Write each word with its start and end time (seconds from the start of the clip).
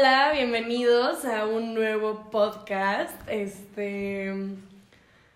Hola, 0.00 0.30
bienvenidos 0.32 1.26
a 1.26 1.44
un 1.44 1.74
nuevo 1.74 2.30
podcast. 2.30 3.12
Este, 3.28 4.28
en 4.28 4.64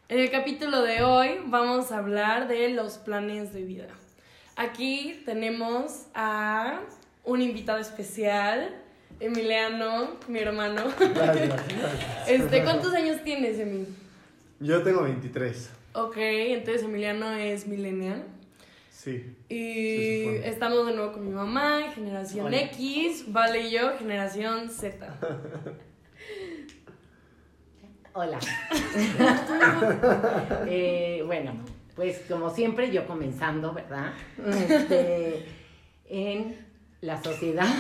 el 0.09 0.31
capítulo 0.31 0.81
de 0.81 1.03
hoy 1.03 1.33
vamos 1.45 1.93
a 1.93 1.99
hablar 1.99 2.49
de 2.49 2.71
los 2.71 2.97
planes 2.97 3.53
de 3.53 3.63
vida. 3.63 3.89
Aquí 4.57 5.23
tenemos 5.27 6.07
a 6.15 6.81
un 7.25 7.43
invitado 7.43 7.79
especial, 7.79 8.75
Emiliano, 9.21 10.17
mi 10.29 10.39
hermano. 10.39 10.85
Gracias, 10.99 11.61
Este, 12.27 12.65
¿cuántos 12.65 12.95
años 12.95 13.23
tienes, 13.23 13.59
Emi? 13.59 13.87
Yo 14.61 14.83
tengo 14.83 15.03
23. 15.03 15.73
Ok, 15.93 16.17
entonces 16.17 16.85
Emiliano 16.85 17.31
es 17.35 17.67
millennial. 17.67 18.25
Sí. 18.95 19.37
Y 19.49 20.25
estamos 20.45 20.87
de 20.87 20.95
nuevo 20.95 21.13
con 21.13 21.27
mi 21.27 21.35
mamá, 21.35 21.91
generación 21.95 22.47
Hola. 22.47 22.61
X, 22.61 23.25
Vale 23.27 23.63
y 23.63 23.73
yo, 23.73 23.99
generación 23.99 24.71
Z. 24.71 25.19
Hola. 28.13 28.39
Eh, 30.67 31.23
bueno, 31.27 31.53
pues 31.97 32.23
como 32.29 32.51
siempre, 32.51 32.93
yo 32.93 33.07
comenzando, 33.07 33.73
¿verdad? 33.73 34.13
Este, 34.47 35.47
en 36.07 36.57
la 37.01 37.23
sociedad. 37.23 37.67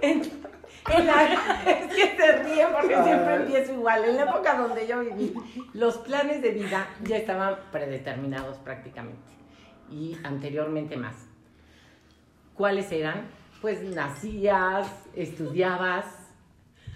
en, 0.00 0.43
es 1.66 1.94
que 1.94 2.16
se 2.16 2.42
ríen 2.42 2.68
porque 2.72 3.02
siempre 3.02 3.34
empiezo 3.36 3.72
igual. 3.72 4.04
En 4.04 4.16
la 4.16 4.24
época 4.24 4.54
donde 4.56 4.86
yo 4.86 5.00
viví, 5.00 5.34
los 5.72 5.96
planes 5.98 6.42
de 6.42 6.50
vida 6.50 6.86
ya 7.02 7.16
estaban 7.16 7.56
predeterminados 7.72 8.58
prácticamente. 8.58 9.32
Y 9.90 10.16
anteriormente 10.24 10.96
más. 10.96 11.14
¿Cuáles 12.54 12.92
eran? 12.92 13.28
Pues 13.62 13.82
nacías, 13.82 14.86
estudiabas, 15.14 16.04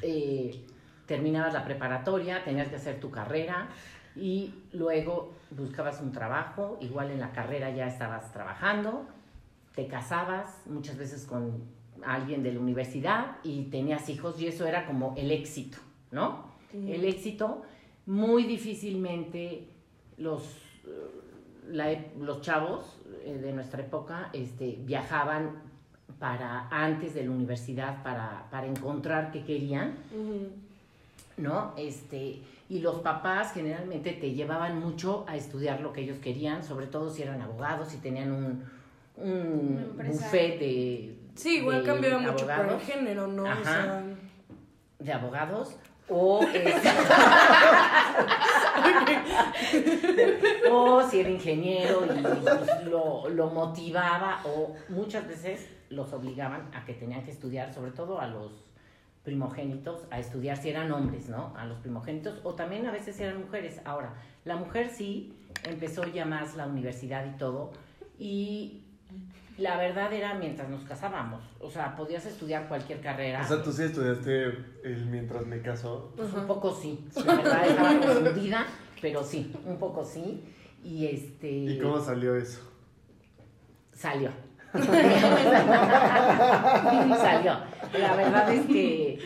eh, 0.03 0.67
terminabas 1.07 1.55
la 1.55 1.65
preparatoria, 1.65 2.45
tenías 2.45 2.69
que 2.69 2.77
hacer 2.77 3.01
tu 3.01 3.11
carrera 3.11 3.69
y 4.15 4.65
luego 4.73 5.35
buscabas 5.51 6.01
un 6.03 6.13
trabajo, 6.13 6.77
igual 6.81 7.11
en 7.11 7.21
la 7.21 7.33
carrera 7.33 7.71
ya 7.71 7.87
estabas 7.87 8.31
trabajando, 8.33 9.07
te 9.75 9.87
casabas 9.87 10.63
muchas 10.67 10.99
veces 10.99 11.25
con 11.25 11.78
alguien 12.05 12.43
de 12.43 12.53
la 12.53 12.61
universidad 12.61 13.37
y 13.43 13.65
tenías 13.65 14.09
hijos 14.09 14.41
y 14.41 14.47
eso 14.47 14.67
era 14.67 14.87
como 14.87 15.15
el 15.17 15.31
éxito, 15.31 15.79
¿no? 16.11 16.49
El 16.73 17.05
éxito, 17.05 17.63
muy 18.07 18.45
difícilmente 18.45 19.69
los, 20.19 20.43
eh, 20.87 21.71
la 21.71 21.97
los 22.21 22.43
chavos 22.43 22.99
eh, 23.25 23.39
de 23.41 23.53
nuestra 23.53 23.81
época 23.81 24.31
este, 24.33 24.79
viajaban 24.81 25.63
para 26.19 26.69
antes 26.69 27.15
de 27.15 27.25
la 27.25 27.31
universidad 27.31 28.03
para, 28.03 28.47
para 28.51 28.67
encontrar 28.67 29.31
qué 29.31 29.45
querían, 29.45 29.95
¿no? 31.37 31.73
Este, 31.77 32.41
y 32.69 32.81
los 32.81 32.97
papás 33.01 33.53
generalmente 33.53 34.13
te 34.13 34.33
llevaban 34.33 34.81
mucho 34.81 35.25
a 35.29 35.37
estudiar 35.37 35.81
lo 35.81 35.93
que 35.93 36.03
ellos 36.03 36.19
querían, 36.19 36.65
sobre 36.65 36.87
todo 36.87 37.09
si 37.09 37.23
eran 37.23 37.41
abogados, 37.41 37.89
si 37.89 37.99
tenían 37.99 38.33
un, 38.33 38.65
un 39.17 39.97
buffet 39.97 40.59
de 40.59 41.18
Sí, 41.39 41.59
igual 41.59 41.85
cambiaba 41.85 42.19
mucho 42.19 42.47
por 42.47 42.69
el 42.69 42.81
género, 42.81 43.29
¿no? 43.29 43.45
O 43.45 43.49
Ajá. 43.49 43.63
sea, 43.63 44.03
de 44.99 45.13
abogados 45.13 45.77
o 46.09 46.43
este, 46.43 46.73
o 50.71 51.09
si 51.09 51.21
era 51.21 51.31
ingeniero 51.31 52.05
y 52.07 52.23
pues, 52.23 52.85
lo, 52.87 53.29
lo 53.29 53.51
motivaba 53.51 54.41
o 54.45 54.75
muchas 54.89 55.29
veces 55.29 55.69
los 55.91 56.13
obligaban 56.13 56.69
a 56.75 56.85
que 56.85 56.95
tenían 56.95 57.23
que 57.23 57.31
estudiar, 57.31 57.73
sobre 57.73 57.93
todo 57.93 58.21
a 58.21 58.27
los 58.27 58.51
primogénitos, 59.23 60.07
a 60.11 60.19
estudiar 60.19 60.57
si 60.57 60.71
eran 60.71 60.91
hombres, 60.91 61.29
¿no? 61.29 61.55
A 61.57 61.67
los 61.67 61.79
primogénitos 61.79 62.41
o 62.43 62.55
también 62.55 62.85
a 62.87 62.91
veces 62.91 63.21
eran 63.21 63.41
mujeres. 63.41 63.81
Ahora, 63.85 64.15
la 64.45 64.57
mujer 64.57 64.91
sí 64.91 65.39
empezó 65.63 66.05
ya 66.05 66.25
más 66.25 66.57
la 66.57 66.67
universidad 66.67 67.25
y 67.27 67.39
todo 67.39 67.71
y 68.19 68.88
la 69.59 69.77
verdad 69.77 70.13
era 70.13 70.35
mientras 70.35 70.69
nos 70.69 70.85
casábamos, 70.85 71.43
o 71.61 71.69
sea, 71.69 71.97
podías 71.97 72.25
estudiar 72.27 72.69
cualquier 72.69 73.01
carrera. 73.01 73.43
O 73.43 73.49
sea, 73.49 73.61
tú 73.63 73.73
sí 73.73 73.83
estudiaste 73.83 74.45
el 74.85 75.07
mientras 75.07 75.45
me 75.47 75.61
casó. 75.61 76.13
Pues 76.17 76.33
un 76.33 76.47
poco 76.47 76.73
sí, 76.73 77.09
la 77.27 77.35
verdad 77.35 77.67
estaba 77.69 78.01
confundida, 78.01 78.67
pero 79.03 79.25
sí, 79.25 79.53
un 79.65 79.79
poco 79.79 80.05
sí. 80.05 80.45
Y 80.85 81.07
este. 81.07 81.51
¿Y 81.51 81.79
cómo 81.81 82.01
salió 82.01 82.37
eso? 82.37 82.61
Salió. 83.93 84.31
salió. 84.73 84.93
La 87.99 88.15
verdad 88.15 88.53
es 88.53 88.67
que, 88.67 89.19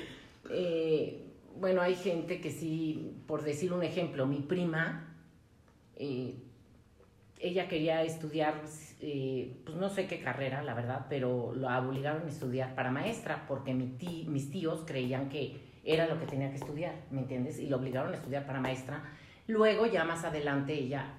eh, 0.50 1.30
bueno, 1.56 1.82
hay 1.82 1.94
gente 1.94 2.40
que 2.40 2.50
sí, 2.50 3.18
por 3.26 3.42
decir 3.42 3.74
un 3.74 3.82
ejemplo, 3.82 4.26
mi 4.26 4.40
prima, 4.40 5.14
eh, 5.96 6.36
ella 7.42 7.66
quería 7.66 8.02
estudiar, 8.04 8.54
eh, 9.00 9.60
pues 9.64 9.76
no 9.76 9.88
sé 9.88 10.06
qué 10.06 10.20
carrera, 10.20 10.62
la 10.62 10.74
verdad, 10.74 11.06
pero 11.08 11.52
la 11.54 11.80
obligaron 11.80 12.22
a 12.22 12.28
estudiar 12.28 12.74
para 12.76 12.92
maestra, 12.92 13.44
porque 13.48 13.74
mis 13.74 14.50
tíos 14.50 14.84
creían 14.86 15.28
que 15.28 15.60
era 15.84 16.06
lo 16.06 16.20
que 16.20 16.26
tenía 16.26 16.50
que 16.50 16.56
estudiar, 16.56 16.94
¿me 17.10 17.20
entiendes? 17.20 17.58
Y 17.58 17.66
lo 17.66 17.78
obligaron 17.78 18.12
a 18.12 18.16
estudiar 18.16 18.46
para 18.46 18.60
maestra. 18.60 19.02
Luego, 19.48 19.86
ya 19.86 20.04
más 20.04 20.24
adelante, 20.24 20.72
ella 20.72 21.14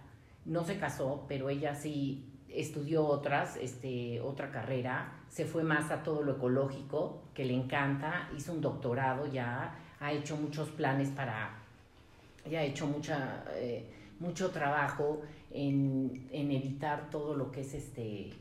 no 0.46 0.64
se 0.64 0.78
casó, 0.78 1.26
pero 1.28 1.50
ella 1.50 1.76
sí 1.76 2.26
estudió 2.48 3.06
otras, 3.06 3.58
este, 3.58 4.22
otra 4.22 4.50
carrera, 4.50 5.12
se 5.28 5.46
fue 5.46 5.64
más 5.64 5.92
a 5.92 6.04
todo 6.04 6.22
lo 6.22 6.38
ecológico, 6.38 7.24
que 7.34 7.44
le 7.44 7.54
encanta, 7.54 8.30
hizo 8.38 8.54
un 8.54 8.62
doctorado 8.62 9.28
ya, 9.28 9.76
ha 10.00 10.12
hecho 10.14 10.38
muchos 10.38 10.70
planes 10.70 11.10
para, 11.10 11.58
ya 12.50 12.60
ha 12.60 12.64
hecho 12.64 12.88
mucha, 12.88 13.44
eh, 13.56 13.90
mucho 14.20 14.52
trabajo 14.52 15.22
en, 15.54 16.28
en 16.32 16.52
evitar 16.52 17.10
todo 17.10 17.36
lo 17.36 17.52
que 17.52 17.62
es 17.62 17.74
este, 17.76 18.32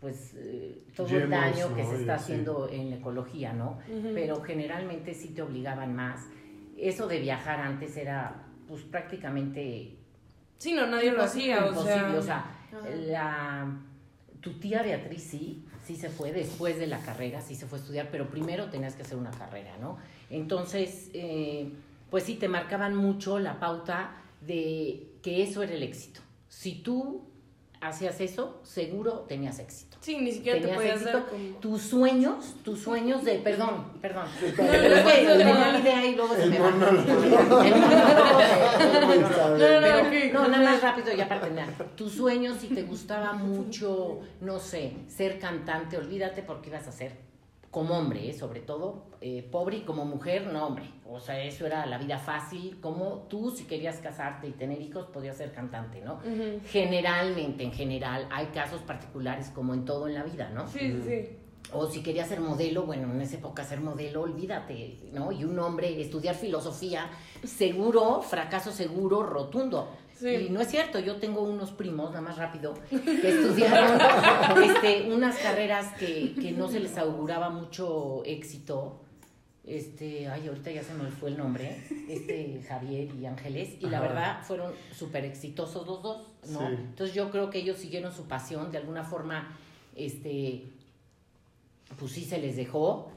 pues, 0.00 0.34
eh, 0.36 0.82
todo 0.94 1.08
el 1.16 1.30
daño 1.30 1.74
que 1.74 1.84
¿no? 1.84 1.90
se 1.90 1.96
está 2.00 2.16
haciendo 2.16 2.68
en 2.68 2.90
la 2.90 2.96
ecología, 2.96 3.52
¿no? 3.52 3.78
Pero 4.14 4.42
generalmente 4.42 5.14
sí 5.14 5.28
te 5.28 5.42
obligaban 5.42 5.94
más. 5.94 6.26
Eso 6.76 7.06
de 7.08 7.20
viajar 7.20 7.60
antes 7.60 7.96
era, 7.96 8.44
pues, 8.66 8.82
prácticamente 8.82 9.96
sí, 10.58 10.72
no, 10.72 10.86
nadie 10.86 11.12
lo 11.12 11.22
hacía, 11.22 11.64
o 11.64 11.68
imposible, 11.68 11.94
sea. 11.94 12.18
o 12.18 12.22
sea, 12.22 12.36
Ajá. 12.36 12.90
la, 12.96 13.78
tu 14.40 14.58
tía 14.58 14.82
Beatriz 14.82 15.22
sí, 15.22 15.64
sí 15.84 15.96
se 15.96 16.10
fue 16.10 16.32
después 16.32 16.78
de 16.78 16.86
la 16.86 16.98
carrera, 16.98 17.40
sí 17.40 17.54
se 17.54 17.66
fue 17.66 17.78
a 17.78 17.80
estudiar, 17.80 18.08
pero 18.10 18.28
primero 18.28 18.66
tenías 18.66 18.94
que 18.94 19.02
hacer 19.02 19.16
una 19.16 19.30
carrera, 19.30 19.76
¿no? 19.80 19.98
Entonces, 20.30 21.10
eh, 21.14 21.70
pues 22.10 22.24
sí, 22.24 22.34
te 22.34 22.48
marcaban 22.48 22.94
mucho 22.96 23.38
la 23.38 23.58
pauta 23.58 24.12
de 24.40 25.08
que 25.22 25.42
eso 25.42 25.62
era 25.62 25.74
el 25.74 25.82
éxito. 25.82 26.20
Si 26.48 26.82
tú 26.82 27.28
hacías 27.80 28.20
eso, 28.20 28.60
seguro 28.64 29.24
tenías 29.28 29.58
éxito. 29.58 29.98
Sí, 30.00 30.16
ni 30.18 30.32
siquiera 30.32 30.58
te 30.58 30.62
Tenías 30.66 30.76
podías 30.78 31.02
éxito. 31.02 31.26
como. 31.28 31.56
Tus 31.58 31.82
sueños, 31.82 32.56
tus 32.64 32.80
sueños 32.80 33.24
de, 33.24 33.38
perdón, 33.38 33.92
perdón. 34.00 34.26
no, 34.56 34.56
y 40.14 40.32
nada 40.32 40.58
más 40.58 40.82
rápido 40.82 41.12
ya 41.14 41.28
para 41.28 41.40
terminar. 41.42 41.68
Tus 41.96 42.12
sueños, 42.12 42.58
si 42.60 42.68
te 42.68 42.82
gustaba 42.82 43.32
mucho, 43.34 44.20
no 44.40 44.58
sé, 44.58 44.94
ser 45.08 45.38
cantante, 45.38 45.96
olvídate 45.96 46.42
porque 46.42 46.70
ibas 46.70 46.88
a 46.88 46.92
ser 46.92 47.27
como 47.70 47.98
hombre, 47.98 48.30
¿eh? 48.30 48.32
sobre 48.32 48.60
todo, 48.60 49.08
eh, 49.20 49.46
pobre 49.50 49.78
y 49.78 49.80
como 49.82 50.04
mujer, 50.04 50.46
no 50.46 50.66
hombre. 50.66 50.90
O 51.06 51.20
sea, 51.20 51.42
eso 51.42 51.66
era 51.66 51.84
la 51.86 51.98
vida 51.98 52.18
fácil. 52.18 52.78
Como 52.80 53.26
tú, 53.28 53.50
si 53.50 53.64
querías 53.64 53.98
casarte 53.98 54.48
y 54.48 54.52
tener 54.52 54.80
hijos, 54.80 55.06
podías 55.06 55.36
ser 55.36 55.52
cantante, 55.52 56.00
¿no? 56.00 56.18
Generalmente, 56.66 57.64
en 57.64 57.72
general, 57.72 58.26
hay 58.30 58.46
casos 58.46 58.80
particulares 58.82 59.50
como 59.50 59.74
en 59.74 59.84
todo 59.84 60.08
en 60.08 60.14
la 60.14 60.22
vida, 60.22 60.50
¿no? 60.50 60.66
Sí, 60.66 60.78
sí, 60.78 61.02
sí. 61.02 61.28
O 61.70 61.86
si 61.86 62.02
querías 62.02 62.28
ser 62.28 62.40
modelo, 62.40 62.84
bueno, 62.84 63.12
en 63.12 63.20
esa 63.20 63.36
época 63.36 63.62
ser 63.62 63.80
modelo, 63.80 64.22
olvídate, 64.22 64.96
¿no? 65.12 65.30
Y 65.32 65.44
un 65.44 65.58
hombre 65.58 66.00
estudiar 66.00 66.34
filosofía, 66.34 67.10
seguro, 67.44 68.22
fracaso 68.22 68.72
seguro, 68.72 69.22
rotundo. 69.22 69.90
Sí. 70.18 70.28
Y 70.28 70.50
no 70.50 70.60
es 70.62 70.68
cierto, 70.68 70.98
yo 70.98 71.16
tengo 71.16 71.42
unos 71.42 71.70
primos, 71.70 72.10
nada 72.10 72.22
más 72.22 72.38
rápido, 72.38 72.74
que 72.90 73.28
estudiaron 73.28 73.98
este, 74.62 75.10
unas 75.12 75.36
carreras 75.38 75.94
que, 75.98 76.34
que 76.34 76.52
no 76.52 76.68
se 76.68 76.80
les 76.80 76.96
auguraba 76.98 77.50
mucho 77.50 78.22
éxito. 78.24 79.00
Este, 79.64 80.26
ay, 80.28 80.48
ahorita 80.48 80.70
ya 80.70 80.82
se 80.82 80.94
me 80.94 81.10
fue 81.10 81.28
el 81.28 81.36
nombre, 81.36 81.76
este 82.08 82.62
Javier 82.66 83.14
y 83.14 83.26
Ángeles, 83.26 83.76
y 83.80 83.86
la 83.86 84.00
verdad 84.00 84.42
fueron 84.42 84.72
súper 84.94 85.26
exitosos 85.26 85.86
los 85.86 86.02
dos, 86.02 86.26
¿no? 86.48 86.60
Sí. 86.60 86.74
Entonces 86.74 87.14
yo 87.14 87.30
creo 87.30 87.50
que 87.50 87.58
ellos 87.58 87.76
siguieron 87.76 88.10
su 88.10 88.26
pasión, 88.26 88.72
de 88.72 88.78
alguna 88.78 89.04
forma, 89.04 89.54
este, 89.94 90.64
pues 91.98 92.12
sí 92.12 92.24
se 92.24 92.38
les 92.38 92.56
dejó, 92.56 93.10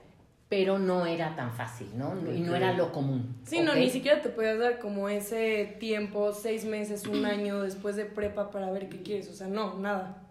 pero 0.50 0.78
no 0.78 1.06
era 1.06 1.34
tan 1.38 1.54
fácil, 1.54 1.88
¿no? 1.96 2.14
Y 2.30 2.42
no 2.42 2.54
era 2.54 2.74
lo 2.74 2.92
común. 2.92 3.38
Sí, 3.46 3.62
no, 3.62 3.74
ni 3.74 3.90
siquiera 3.90 4.22
te 4.22 4.28
podías 4.28 4.60
dar 4.60 4.80
como 4.80 5.08
ese 5.08 5.78
tiempo, 5.80 6.34
seis 6.34 6.66
meses, 6.66 7.08
un 7.08 7.26
año 7.26 7.62
después 7.62 7.96
de 7.96 8.04
prepa 8.04 8.52
para 8.52 8.70
ver 8.72 8.90
qué 8.90 9.02
quieres. 9.02 9.30
O 9.30 9.34
sea, 9.34 9.48
no, 9.48 9.80
nada. 9.80 10.22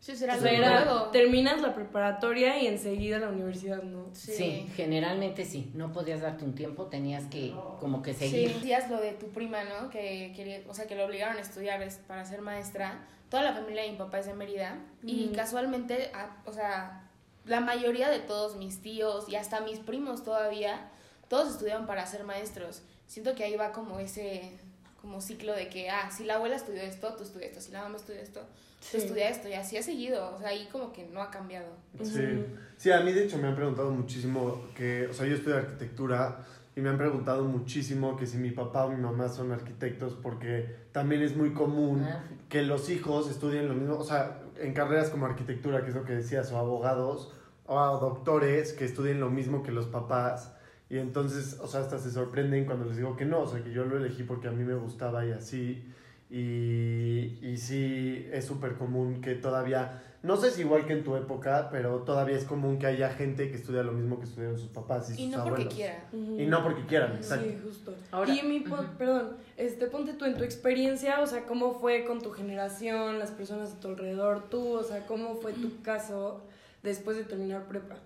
Sí, 0.00 0.16
será 0.16 0.36
luego. 0.38 1.10
terminas 1.10 1.60
la 1.60 1.74
preparatoria 1.74 2.58
y 2.60 2.66
enseguida 2.66 3.18
la 3.18 3.28
universidad, 3.28 3.82
¿no? 3.82 4.08
Sí. 4.14 4.66
generalmente 4.74 5.44
sí. 5.44 5.70
No 5.74 5.92
podías 5.92 6.22
darte 6.22 6.44
un 6.44 6.54
tiempo, 6.54 6.86
tenías 6.86 7.24
que 7.26 7.54
como 7.80 8.00
que 8.02 8.14
Sí, 8.14 8.30
seguir. 8.30 8.54
decías 8.54 8.88
lo 8.90 8.98
de 8.98 9.12
tu 9.12 9.26
prima, 9.28 9.62
¿no? 9.64 9.90
Que 9.90 10.32
quería, 10.34 10.62
o 10.68 10.74
sea, 10.74 10.86
que 10.86 10.94
lo 10.96 11.04
obligaron 11.04 11.36
a 11.36 11.40
estudiar 11.40 11.82
es- 11.82 11.96
para 11.98 12.24
ser 12.24 12.40
maestra. 12.40 13.06
Toda 13.28 13.42
la 13.42 13.52
familia 13.52 13.82
de 13.82 13.90
mi 13.92 13.96
papá 13.98 14.18
es 14.20 14.26
de 14.26 14.34
Mérida 14.34 14.78
y 15.02 15.28
casualmente, 15.28 16.10
a- 16.14 16.34
o 16.46 16.52
sea, 16.52 17.06
la 17.44 17.60
mayoría 17.60 18.08
de 18.08 18.20
todos 18.20 18.56
mis 18.56 18.80
tíos 18.80 19.28
y 19.28 19.36
hasta 19.36 19.60
mis 19.60 19.78
primos 19.80 20.24
todavía, 20.24 20.90
todos 21.28 21.50
estudiaron 21.52 21.86
para 21.86 22.06
ser 22.06 22.24
maestros. 22.24 22.82
Siento 23.06 23.34
que 23.34 23.44
ahí 23.44 23.54
va 23.54 23.72
como 23.72 24.00
ese 24.00 24.58
como 25.00 25.20
ciclo 25.20 25.54
de 25.54 25.68
que, 25.68 25.88
ah, 25.90 26.10
si 26.10 26.24
la 26.24 26.34
abuela 26.34 26.56
estudió 26.56 26.82
esto, 26.82 27.14
tú 27.16 27.22
estudias 27.24 27.50
esto, 27.50 27.60
si 27.62 27.72
la 27.72 27.82
mamá 27.82 27.96
estudió 27.96 28.20
esto, 28.20 28.40
Sí. 28.80 28.92
tú 28.92 28.96
estudias 28.98 29.36
esto 29.36 29.48
y 29.48 29.54
así 29.54 29.76
ha 29.76 29.82
seguido, 29.82 30.34
o 30.34 30.38
sea, 30.38 30.48
ahí 30.48 30.68
como 30.72 30.92
que 30.92 31.06
no 31.06 31.20
ha 31.22 31.30
cambiado. 31.30 31.66
Sí. 32.02 32.44
Sí, 32.76 32.90
a 32.92 33.00
mí 33.00 33.12
de 33.12 33.24
hecho 33.24 33.36
me 33.38 33.48
han 33.48 33.56
preguntado 33.56 33.90
muchísimo 33.90 34.62
que, 34.74 35.06
o 35.06 35.12
sea, 35.12 35.26
yo 35.26 35.34
estudio 35.36 35.56
arquitectura 35.58 36.38
y 36.76 36.80
me 36.80 36.88
han 36.88 36.96
preguntado 36.98 37.44
muchísimo 37.44 38.16
que 38.16 38.26
si 38.26 38.38
mi 38.38 38.50
papá 38.52 38.86
o 38.86 38.90
mi 38.90 38.96
mamá 39.00 39.28
son 39.28 39.52
arquitectos 39.52 40.14
porque 40.22 40.74
también 40.92 41.20
es 41.22 41.36
muy 41.36 41.52
común 41.52 42.04
Ah, 42.08 42.22
que 42.48 42.62
los 42.62 42.88
hijos 42.90 43.28
estudien 43.30 43.68
lo 43.68 43.74
mismo, 43.74 43.96
o 43.98 44.04
sea, 44.04 44.38
en 44.58 44.72
carreras 44.72 45.10
como 45.10 45.26
arquitectura, 45.26 45.82
que 45.82 45.90
es 45.90 45.94
lo 45.94 46.04
que 46.04 46.14
decías, 46.14 46.50
o 46.52 46.58
abogados, 46.58 47.32
o 47.66 47.98
doctores 47.98 48.72
que 48.72 48.84
estudien 48.86 49.20
lo 49.20 49.30
mismo 49.30 49.62
que 49.62 49.72
los 49.72 49.86
papás. 49.86 50.52
Y 50.90 50.98
entonces, 50.98 51.56
o 51.60 51.66
sea, 51.68 51.80
hasta 51.80 51.98
se 51.98 52.10
sorprenden 52.10 52.64
cuando 52.66 52.84
les 52.84 52.96
digo 52.96 53.16
que 53.16 53.24
no, 53.24 53.40
o 53.42 53.46
sea, 53.46 53.62
que 53.62 53.72
yo 53.72 53.84
lo 53.84 53.96
elegí 53.96 54.24
porque 54.24 54.48
a 54.48 54.50
mí 54.50 54.64
me 54.64 54.74
gustaba 54.74 55.24
y 55.24 55.30
así. 55.30 55.84
Y, 56.28 57.38
y 57.42 57.56
sí, 57.58 58.26
es 58.32 58.44
súper 58.44 58.74
común 58.74 59.20
que 59.20 59.34
todavía, 59.34 60.02
no 60.22 60.36
sé 60.36 60.50
si 60.50 60.62
igual 60.62 60.86
que 60.86 60.92
en 60.94 61.04
tu 61.04 61.16
época, 61.16 61.68
pero 61.70 61.98
todavía 62.02 62.36
es 62.36 62.44
común 62.44 62.78
que 62.78 62.86
haya 62.86 63.10
gente 63.10 63.48
que 63.50 63.56
estudia 63.56 63.82
lo 63.82 63.92
mismo 63.92 64.18
que 64.18 64.24
estudiaron 64.24 64.58
sus 64.58 64.68
papás 64.68 65.10
y 65.10 65.12
sus 65.14 65.20
Y 65.20 65.26
no 65.28 65.38
porque 65.38 65.50
abuelos. 65.62 65.74
quiera. 65.74 66.04
Ujú. 66.12 66.40
Y 66.40 66.46
no 66.46 66.62
porque 66.62 66.86
quieran, 66.86 67.16
exacto. 67.16 67.46
Sí, 67.46 67.58
justo. 67.64 67.94
Ahora- 68.10 68.34
y 68.34 68.42
mi, 68.46 68.60
po- 68.60 68.74
Ujú. 68.76 68.84
perdón, 68.98 69.36
este, 69.56 69.86
ponte 69.86 70.14
tú 70.14 70.24
en 70.24 70.36
tu 70.36 70.44
experiencia, 70.44 71.20
o 71.20 71.26
sea, 71.26 71.46
¿cómo 71.46 71.74
fue 71.78 72.04
con 72.04 72.20
tu 72.20 72.30
generación, 72.32 73.18
las 73.18 73.30
personas 73.30 73.72
a 73.74 73.80
tu 73.80 73.88
alrededor, 73.88 74.48
tú, 74.50 74.72
o 74.74 74.82
sea, 74.82 75.06
cómo 75.06 75.36
fue 75.36 75.52
tu 75.52 75.82
caso 75.82 76.42
después 76.82 77.16
de 77.16 77.24
terminar 77.24 77.66
prepa? 77.68 77.96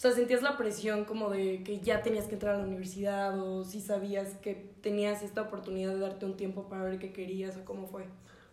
O 0.00 0.02
sea, 0.02 0.12
¿sentías 0.12 0.40
la 0.40 0.56
presión 0.56 1.04
como 1.04 1.28
de 1.28 1.62
que 1.62 1.80
ya 1.80 2.00
tenías 2.00 2.24
que 2.24 2.32
entrar 2.32 2.54
a 2.54 2.58
la 2.60 2.64
universidad 2.64 3.38
o 3.38 3.64
si 3.66 3.82
sabías 3.82 4.28
que 4.40 4.72
tenías 4.80 5.22
esta 5.22 5.42
oportunidad 5.42 5.92
de 5.92 5.98
darte 5.98 6.24
un 6.24 6.38
tiempo 6.38 6.70
para 6.70 6.84
ver 6.84 6.98
qué 6.98 7.12
querías 7.12 7.58
o 7.58 7.66
cómo 7.66 7.86
fue? 7.86 8.06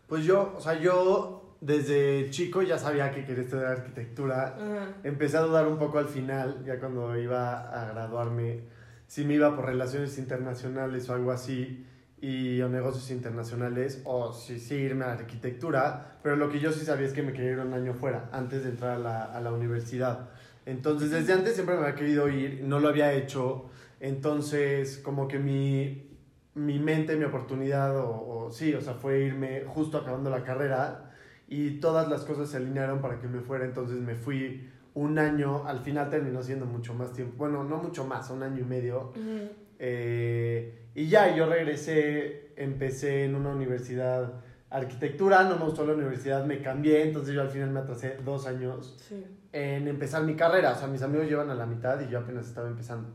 Pues 0.07 0.25
yo, 0.25 0.53
o 0.57 0.59
sea, 0.59 0.77
yo 0.77 1.55
desde 1.61 2.29
chico 2.31 2.63
ya 2.63 2.77
sabía 2.77 3.11
que 3.11 3.23
quería 3.23 3.43
estudiar 3.45 3.67
arquitectura. 3.67 4.57
Ajá. 4.57 4.93
Empecé 5.05 5.37
a 5.37 5.43
dudar 5.43 5.69
un 5.69 5.77
poco 5.77 5.99
al 5.99 6.09
final, 6.09 6.65
ya 6.65 6.81
cuando 6.81 7.17
iba 7.17 7.61
a 7.69 7.93
graduarme, 7.93 8.63
si 9.07 9.23
me 9.23 9.35
iba 9.35 9.55
por 9.55 9.67
relaciones 9.67 10.17
internacionales 10.17 11.07
o 11.07 11.13
algo 11.13 11.31
así, 11.31 11.85
y 12.19 12.59
o 12.59 12.67
negocios 12.67 13.09
internacionales, 13.09 14.01
o 14.03 14.33
si 14.33 14.59
sí 14.59 14.75
irme 14.75 15.05
a 15.05 15.07
la 15.07 15.13
arquitectura, 15.13 16.17
pero 16.21 16.35
lo 16.35 16.49
que 16.49 16.59
yo 16.59 16.73
sí 16.73 16.83
sabía 16.83 17.07
es 17.07 17.13
que 17.13 17.23
me 17.23 17.31
quería 17.31 17.51
ir 17.51 17.59
un 17.59 17.73
año 17.73 17.93
fuera, 17.93 18.27
antes 18.33 18.65
de 18.65 18.71
entrar 18.71 18.97
a 18.97 18.99
la, 18.99 19.23
a 19.23 19.39
la 19.39 19.53
universidad. 19.53 20.27
Entonces, 20.67 21.11
desde 21.11 21.31
antes 21.31 21.53
siempre 21.53 21.75
me 21.75 21.83
había 21.83 21.95
querido 21.95 22.27
ir, 22.27 22.61
no 22.61 22.81
lo 22.81 22.89
había 22.89 23.13
hecho, 23.13 23.69
entonces 24.01 24.97
como 24.97 25.29
que 25.29 25.39
mi, 25.39 26.11
mi 26.55 26.77
mente, 26.77 27.15
mi 27.15 27.23
oportunidad, 27.23 27.97
o, 27.97 28.27
o 28.27 28.51
sí, 28.51 28.73
o 28.73 28.81
sea, 28.81 28.93
fue 28.93 29.21
irme 29.21 29.63
justo 29.65 29.97
acabando 29.97 30.29
la 30.29 30.43
carrera, 30.43 31.13
y 31.47 31.79
todas 31.79 32.09
las 32.09 32.25
cosas 32.25 32.49
se 32.49 32.57
alinearon 32.57 32.99
para 32.99 33.21
que 33.21 33.29
me 33.29 33.39
fuera, 33.39 33.63
entonces 33.63 33.97
me 33.99 34.15
fui 34.15 34.69
un 34.93 35.17
año, 35.17 35.65
al 35.65 35.79
final 35.79 36.09
terminó 36.09 36.43
siendo 36.43 36.65
mucho 36.65 36.93
más 36.93 37.13
tiempo, 37.13 37.35
bueno, 37.37 37.63
no 37.63 37.77
mucho 37.77 38.03
más, 38.05 38.29
un 38.29 38.43
año 38.43 38.59
y 38.59 38.65
medio, 38.65 39.11
Ujú. 39.11 39.49
eh, 39.79 40.89
y 40.95 41.07
ya, 41.07 41.33
yo 41.33 41.47
regresé, 41.47 42.51
empecé 42.57 43.23
en 43.23 43.35
una 43.35 43.51
universidad 43.51 44.41
arquitectura, 44.69 45.43
no 45.43 45.57
me 45.57 45.65
gustó 45.65 45.85
la 45.85 45.93
universidad, 45.93 46.43
me 46.45 46.61
cambié, 46.61 47.03
entonces 47.03 47.33
yo 47.33 47.41
al 47.41 47.49
final 47.49 47.69
me 47.71 47.79
atrasé 47.79 48.17
dos 48.25 48.45
años 48.47 48.95
Sí. 49.07 49.25
en 49.53 49.87
empezar 49.87 50.23
mi 50.23 50.35
carrera, 50.35 50.73
o 50.73 50.75
sea, 50.75 50.87
mis 50.87 51.01
amigos 51.01 51.27
llevan 51.27 51.49
a 51.49 51.55
la 51.55 51.65
mitad 51.65 51.99
y 52.01 52.09
yo 52.09 52.19
apenas 52.19 52.47
estaba 52.47 52.67
empezando. 52.67 53.09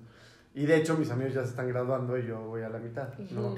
Y 0.55 0.65
de 0.67 0.77
hecho 0.77 0.97
mis 0.97 1.11
amigos 1.11 1.35
ya 1.35 1.43
se 1.43 1.51
están 1.51 1.69
graduando 1.69 2.17
y 2.19 2.27
yo 2.27 2.41
voy 2.41 2.63
a 2.63 2.69
la 2.69 2.79
mitad, 2.79 3.09
¿no? 3.31 3.55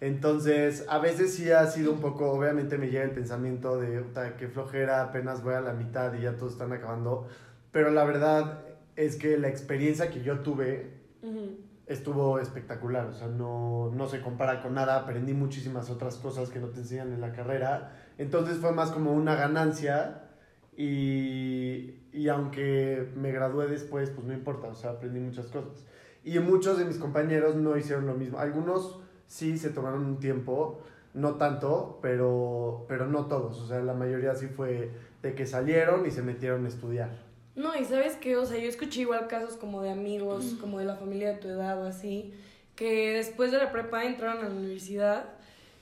Entonces, 0.00 0.84
a 0.88 0.98
veces 0.98 1.34
sí 1.34 1.50
ha 1.50 1.66
sido 1.66 1.92
un 1.92 2.00
poco, 2.00 2.30
obviamente 2.32 2.76
me 2.78 2.88
llega 2.90 3.04
el 3.04 3.12
pensamiento 3.12 3.80
de, 3.80 4.00
"Puta, 4.00 4.36
qué 4.36 4.48
flojera, 4.48 5.02
apenas 5.02 5.42
voy 5.42 5.54
a 5.54 5.60
la 5.60 5.72
mitad 5.72 6.12
y 6.14 6.22
ya 6.22 6.32
todos 6.36 6.52
están 6.52 6.72
acabando, 6.72 7.26
pero 7.72 7.90
la 7.90 8.04
verdad 8.04 8.60
es 8.96 9.16
que 9.16 9.38
la 9.38 9.48
experiencia 9.48 10.10
que 10.10 10.22
yo 10.22 10.40
tuve 10.40 10.90
Ujú. 11.22 11.56
Estuvo 11.86 12.38
espectacular, 12.38 13.06
o 13.06 13.12
sea, 13.12 13.28
no, 13.28 13.90
no 13.94 14.08
se 14.08 14.20
compara 14.20 14.62
con 14.62 14.74
nada, 14.74 14.96
aprendí 14.96 15.34
muchísimas 15.34 15.90
otras 15.90 16.16
cosas 16.16 16.50
que 16.50 16.58
no 16.58 16.68
te 16.68 16.80
enseñan 16.80 17.12
en 17.12 17.20
la 17.20 17.32
carrera, 17.32 17.92
entonces 18.16 18.58
fue 18.58 18.72
más 18.72 18.90
como 18.90 19.12
una 19.12 19.34
ganancia 19.34 20.30
y, 20.76 21.94
y 22.12 22.28
aunque 22.28 23.12
me 23.16 23.32
gradué 23.32 23.66
después, 23.66 24.10
pues 24.10 24.26
no 24.26 24.32
importa, 24.32 24.68
o 24.68 24.74
sea, 24.74 24.92
aprendí 24.92 25.20
muchas 25.20 25.46
cosas. 25.46 25.84
Y 26.24 26.38
muchos 26.38 26.78
de 26.78 26.86
mis 26.86 26.96
compañeros 26.96 27.54
no 27.56 27.76
hicieron 27.76 28.06
lo 28.06 28.14
mismo, 28.14 28.38
algunos 28.38 29.00
sí 29.26 29.58
se 29.58 29.70
tomaron 29.70 30.06
un 30.06 30.18
tiempo, 30.20 30.80
no 31.12 31.34
tanto, 31.34 31.98
pero, 32.00 32.86
pero 32.88 33.06
no 33.06 33.26
todos, 33.26 33.60
o 33.60 33.66
sea, 33.66 33.80
la 33.80 33.94
mayoría 33.94 34.34
sí 34.34 34.46
fue 34.46 34.90
de 35.22 35.34
que 35.34 35.46
salieron 35.46 36.06
y 36.06 36.10
se 36.10 36.22
metieron 36.22 36.64
a 36.64 36.68
estudiar. 36.68 37.23
No, 37.56 37.76
y 37.78 37.84
sabes 37.84 38.16
qué, 38.16 38.36
o 38.36 38.44
sea, 38.44 38.58
yo 38.58 38.68
escuché 38.68 39.02
igual 39.02 39.28
casos 39.28 39.56
como 39.56 39.82
de 39.82 39.90
amigos, 39.90 40.56
como 40.60 40.80
de 40.80 40.84
la 40.84 40.96
familia 40.96 41.32
de 41.32 41.38
tu 41.38 41.48
edad 41.48 41.80
o 41.80 41.86
así, 41.86 42.32
que 42.74 43.12
después 43.12 43.52
de 43.52 43.58
la 43.58 43.70
prepa 43.70 44.04
entraron 44.04 44.44
a 44.44 44.48
la 44.48 44.54
universidad 44.54 45.24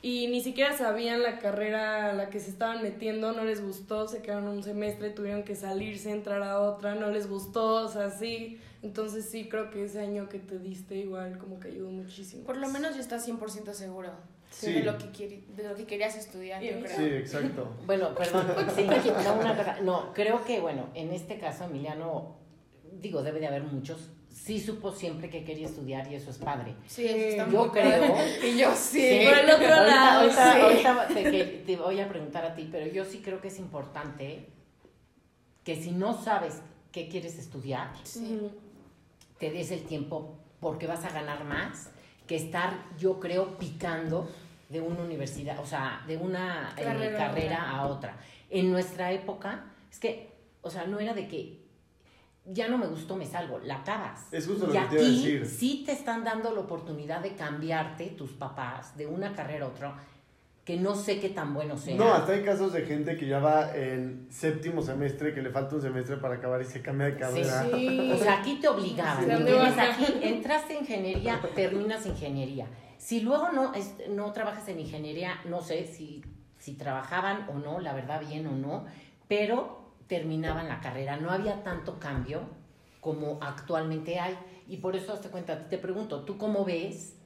y 0.03 0.27
ni 0.27 0.43
siquiera 0.43 0.77
sabían 0.77 1.23
la 1.23 1.39
carrera 1.39 2.11
a 2.11 2.13
la 2.13 2.29
que 2.29 2.41
se 2.41 2.51
estaban 2.51 2.83
metiendo, 2.83 3.33
no 3.33 3.45
les 3.45 3.65
gustó, 3.65 4.07
se 4.07 4.21
quedaron 4.21 4.49
un 4.49 4.63
semestre, 4.63 5.11
tuvieron 5.11 5.45
que 5.45 5.55
salirse, 5.55 6.11
entrar 6.11 6.43
a 6.43 6.61
otra, 6.61 6.95
no 6.95 7.11
les 7.11 7.29
gustó, 7.29 7.87
o 7.87 7.89
sea, 7.89 8.11
sí. 8.11 8.59
Entonces 8.83 9.27
sí, 9.31 9.49
creo 9.49 9.71
que 9.71 9.85
ese 9.85 10.01
año 10.01 10.29
que 10.29 10.41
te 10.41 10.59
diste 10.59 10.97
igual 10.97 11.39
como 11.39 11.61
que 11.61 11.69
ayudó 11.69 11.91
muchísimo. 11.91 12.45
Por 12.45 12.57
lo 12.57 12.69
menos 12.69 12.97
ya 12.97 13.01
estás 13.01 13.27
100% 13.27 13.73
seguro 13.75 14.11
Sí. 14.53 14.73
de, 14.73 14.83
lo 14.83 14.99
que 14.99 15.07
quieri- 15.07 15.45
de 15.47 15.69
lo 15.69 15.75
que 15.75 15.85
querías 15.87 16.17
estudiar, 16.17 16.63
yo 16.63 16.81
creo. 16.81 16.97
Sí, 16.97 17.05
exacto. 17.05 17.69
Bueno, 17.87 18.15
perdón, 18.15 18.47
sí, 18.77 18.87
no, 19.25 19.35
una 19.35 19.57
cosa, 19.57 19.81
no, 19.81 20.13
creo 20.13 20.45
que, 20.45 20.61
bueno, 20.61 20.89
en 20.95 21.11
este 21.13 21.39
caso 21.39 21.65
Emiliano, 21.65 22.37
digo, 23.01 23.23
debe 23.23 23.41
de 23.41 23.47
haber 23.49 23.63
muchos, 23.65 24.11
sí 24.31 24.61
supo 24.61 24.93
siempre 24.93 25.29
que 25.31 25.45
quería 25.45 25.67
estudiar 25.67 26.11
y 26.11 26.15
eso 26.17 26.31
es 26.31 26.39
padre. 26.39 26.75
Sí, 26.87 27.07
está 27.07 27.49
Yo 27.51 27.61
muy 27.63 27.71
creo. 27.71 28.01
padre. 28.13 28.39
Y 28.49 28.59
yo 28.59 28.75
sí. 28.75 29.01
Sí. 29.01 29.25
Por 29.27 29.39
el 29.39 29.51
otro 29.51 29.67
Ahorita- 29.75 29.87
lado, 29.87 30.21
ahorita- 30.23 30.55
sí. 31.09 31.15
ahorita 31.25 31.65
te, 31.67 31.77
voy 31.77 32.01
a 32.01 32.09
preguntar 32.09 32.45
a 32.45 32.55
ti, 32.55 32.69
pero 32.71 32.87
yo 32.93 33.05
sí 33.05 33.21
creo 33.25 33.41
que 33.41 33.49
es 33.49 33.59
importante 33.59 34.49
que 35.65 35.77
si 35.77 35.93
no 35.93 36.21
sabes 36.23 36.61
qué 36.91 37.09
quieres 37.09 37.39
estudiar, 37.39 37.91
Sí. 38.05 38.41
Te 39.39 39.51
des 39.51 39.71
el 39.73 39.83
tiempo 39.85 40.37
porque 40.61 40.87
vas 40.87 41.05
a 41.05 41.11
ganar 41.11 41.43
más 41.45 41.91
que 42.29 42.37
estar, 42.37 42.75
yo 42.99 43.19
creo, 43.19 43.59
picando 43.59 44.31
de 44.73 44.81
una 44.81 45.03
universidad, 45.03 45.59
o 45.61 45.67
sea, 45.67 46.03
de 46.07 46.17
una 46.17 46.75
eh, 46.77 46.83
Carrera 46.83 47.63
a 47.63 47.79
a 47.81 47.87
otra. 47.87 48.17
En 48.51 48.73
nuestra 48.73 49.13
época, 49.13 49.67
es 49.91 49.99
que, 49.99 50.31
o 50.63 50.71
sea, 50.71 50.87
no 50.87 50.99
era 50.99 51.15
de 51.15 51.29
que 51.29 51.63
ya 52.45 52.69
no 52.69 52.79
me 52.79 52.87
gustó, 52.87 53.17
me 53.17 53.27
salgo, 53.27 53.61
la 53.61 53.77
acabas. 53.77 54.33
Es 54.33 54.47
justo 54.47 54.67
lo 54.67 54.75
y 54.75 54.79
que 54.79 54.85
te 54.87 54.95
iba 54.95 55.05
a 55.05 55.07
aquí 55.07 55.33
decir. 55.33 55.47
sí 55.47 55.83
te 55.87 55.93
están 55.93 56.25
dando 56.25 56.53
la 56.53 56.61
oportunidad 56.61 57.21
de 57.21 57.35
cambiarte 57.35 58.07
tus 58.07 58.31
papás 58.33 58.97
de 58.97 59.07
una 59.07 59.33
carrera 59.35 59.67
a 59.67 59.69
otra, 59.69 59.95
que 60.65 60.77
no 60.77 60.95
sé 60.95 61.21
qué 61.21 61.29
tan 61.29 61.55
bueno 61.55 61.77
sea. 61.77 61.97
No, 61.97 62.13
hasta 62.15 62.33
hay 62.33 62.43
casos 62.43 62.73
de 62.73 62.83
gente 62.83 63.17
que 63.17 63.27
ya 63.27 63.41
va 63.41 63.77
en 63.77 64.27
séptimo 64.31 64.81
semestre, 64.81 65.35
que 65.35 65.43
le 65.43 65.51
falta 65.51 65.75
un 65.77 65.83
semestre 65.83 66.17
para 66.17 66.37
acabar 66.37 66.63
y 66.63 66.65
se 66.65 66.81
cambia 66.81 67.09
de 67.09 67.17
carrera. 67.17 67.65
Sí. 67.65 68.11
O 68.13 68.17
sea, 68.17 68.41
aquí 68.41 68.59
te 68.61 68.69
obligaban. 68.69 69.21
Sí, 69.21 69.27
¿me 69.27 69.35
¿dónde 69.35 69.51
entiendes? 69.53 69.77
vas? 69.77 69.99
Aquí 69.99 70.15
entraste 70.23 70.73
en 70.75 70.81
ingeniería, 70.81 71.41
terminas 71.55 72.07
ingeniería. 72.07 72.67
Si 73.03 73.21
luego 73.21 73.51
no, 73.51 73.75
es- 73.75 73.97
no 74.11 74.33
trabajas 74.33 74.69
en 74.69 74.79
ingeniería, 74.79 75.41
no 75.47 75.61
sé 75.61 75.87
si, 75.89 76.23
si 76.59 76.75
trabajaban 76.75 77.49
o 77.49 77.55
no, 77.55 77.81
la 77.81 77.93
verdad, 77.95 78.21
bien 78.21 78.47
o 78.47 78.53
no, 78.53 78.85
pero 79.27 79.91
terminaban 80.07 80.69
la 80.69 80.79
carrera. 80.81 81.17
No 81.17 81.33
había 81.33 81.65
tanto 81.65 81.99
cambio 81.99 82.43
como 83.01 83.39
actualmente 83.43 84.21
hay. 84.21 84.39
Y 84.69 84.77
por 84.77 84.95
eso, 84.95 85.13
hazte 85.15 85.31
cuenta, 85.31 85.69
te 85.69 85.79
pregunto, 85.79 86.21
¿tú 86.25 86.39
cómo 86.39 86.65
ves 86.65 87.17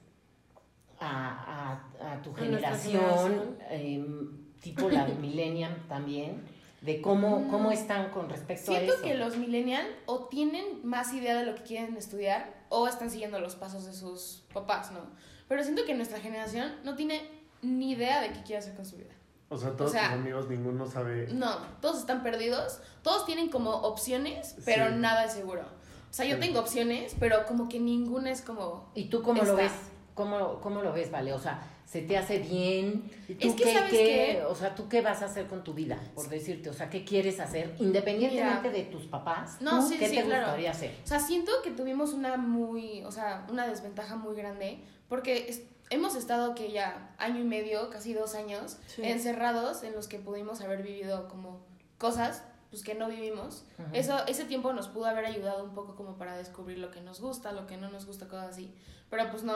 a, 0.99 1.83
a- 2.01 2.13
a 2.13 2.21
tu 2.23 2.31
generación, 2.33 3.57
em, 3.69 4.29
tipo 4.59 4.89
la 4.89 5.05
de 5.05 5.13
Millennium 5.13 5.71
también, 5.87 6.41
de 6.81 7.01
cómo, 7.01 7.47
cómo 7.49 7.71
están 7.71 8.11
con 8.11 8.29
respecto 8.29 8.71
a 8.71 8.75
Siento 8.75 8.93
eso? 8.93 9.03
que 9.03 9.15
los 9.15 9.35
millennials 9.37 9.87
o 10.05 10.25
tienen 10.25 10.81
más 10.83 11.11
idea 11.13 11.35
de 11.37 11.45
lo 11.45 11.55
que 11.55 11.63
quieren 11.63 11.97
estudiar 11.97 12.53
o 12.69 12.87
están 12.87 13.09
siguiendo 13.09 13.39
los 13.39 13.55
pasos 13.55 13.85
de 13.85 13.93
sus 13.93 14.43
papás, 14.53 14.91
¿no? 14.91 14.99
Pero 15.47 15.63
siento 15.63 15.85
que 15.85 15.95
nuestra 15.95 16.19
generación 16.19 16.75
no 16.83 16.95
tiene 16.95 17.21
ni 17.61 17.91
idea 17.91 18.21
de 18.21 18.31
qué 18.33 18.43
quiere 18.43 18.57
hacer 18.59 18.75
con 18.75 18.85
su 18.85 18.97
vida. 18.97 19.13
O 19.49 19.57
sea, 19.57 19.71
todos 19.77 19.91
O 19.91 19.93
sea, 19.93 20.09
tus 20.09 20.13
amigos, 20.19 20.49
ninguno 20.49 20.85
sabe. 20.85 21.27
No, 21.33 21.57
todos 21.81 21.99
están 21.99 22.21
perdidos. 22.21 22.79
Todos 23.01 23.25
tienen 23.25 23.49
como 23.49 23.71
opciones, 23.71 24.55
pero 24.65 24.89
Sí. 24.89 24.95
nada 24.97 25.23
es 25.25 25.31
seguro. 25.33 25.61
O 25.61 26.13
sea, 26.13 26.25
yo 26.25 26.35
Sí. 26.35 26.41
tengo 26.41 26.59
opciones, 26.59 27.15
pero 27.19 27.45
como 27.45 27.69
que 27.69 27.79
ninguna 27.79 28.29
es 28.29 28.41
como... 28.41 28.91
¿Y 28.93 29.05
tú 29.05 29.23
cómo 29.23 29.41
lo 29.43 29.51
Está. 29.51 29.63
ves? 29.63 29.71
¿Cómo, 30.15 30.59
¿Cómo 30.61 30.81
lo 30.81 30.91
ves, 30.91 31.09
Vale? 31.11 31.31
O 31.33 31.39
sea, 31.39 31.61
¿se 31.87 32.01
te 32.01 32.17
hace 32.17 32.39
bien? 32.39 33.09
¿Y 33.29 33.35
tú 33.35 33.47
Es 33.47 33.53
que, 33.55 33.63
qué, 33.63 33.73
¿sabes 33.73 33.89
qué- 33.91 33.97
qué? 34.39 34.43
O 34.47 34.53
sea, 34.53 34.75
¿tú 34.75 34.89
qué 34.89 35.01
vas 35.01 35.21
a 35.21 35.25
hacer 35.25 35.47
con 35.47 35.63
tu 35.63 35.73
vida? 35.73 35.97
Por 36.13 36.27
decirte, 36.27 36.69
o 36.69 36.73
sea, 36.73 36.89
¿qué 36.89 37.05
quieres 37.05 37.39
hacer? 37.39 37.75
Independientemente 37.79 38.67
Mira. 38.69 38.71
de 38.77 38.83
tus 38.83 39.05
papás, 39.05 39.61
No, 39.61 39.79
¿tú 39.79 39.87
sí, 39.87 39.97
¿qué 39.97 40.09
sí, 40.09 40.17
te 40.17 40.23
claro. 40.25 40.41
gustaría 40.47 40.71
hacer? 40.71 40.93
O 41.03 41.07
sea, 41.07 41.19
siento 41.19 41.51
que 41.63 41.71
tuvimos 41.71 42.11
una 42.13 42.35
muy, 42.35 43.03
o 43.05 43.11
sea, 43.11 43.47
una 43.49 43.65
desventaja 43.67 44.17
muy 44.17 44.35
grande 44.35 44.79
porque 45.07 45.47
es- 45.49 45.61
hemos 45.89 46.15
estado 46.17 46.53
que 46.55 46.71
ya 46.73 47.15
año 47.17 47.39
y 47.39 47.45
medio, 47.45 47.89
casi 47.89 48.13
dos 48.13 48.35
años, 48.35 48.77
Sí. 48.87 49.03
encerrados 49.05 49.83
en 49.83 49.93
los 49.95 50.09
que 50.09 50.19
pudimos 50.19 50.59
haber 50.59 50.83
vivido 50.83 51.29
como 51.29 51.65
cosas 51.97 52.43
pues 52.69 52.83
que 52.83 52.95
no 52.95 53.07
vivimos. 53.07 53.63
Eso 53.93 54.25
ese 54.27 54.43
tiempo 54.43 54.73
nos 54.73 54.89
pudo 54.89 55.05
haber 55.05 55.25
ayudado 55.25 55.63
un 55.63 55.73
poco 55.73 55.95
como 55.95 56.17
para 56.17 56.35
descubrir 56.35 56.79
lo 56.79 56.91
que 56.91 56.99
nos 56.99 57.21
gusta, 57.21 57.53
lo 57.53 57.65
que 57.65 57.77
no 57.77 57.89
nos 57.89 58.05
gusta, 58.05 58.27
cosas 58.27 58.49
así. 58.49 58.73
Pero 59.09 59.31
pues 59.31 59.43
no 59.43 59.55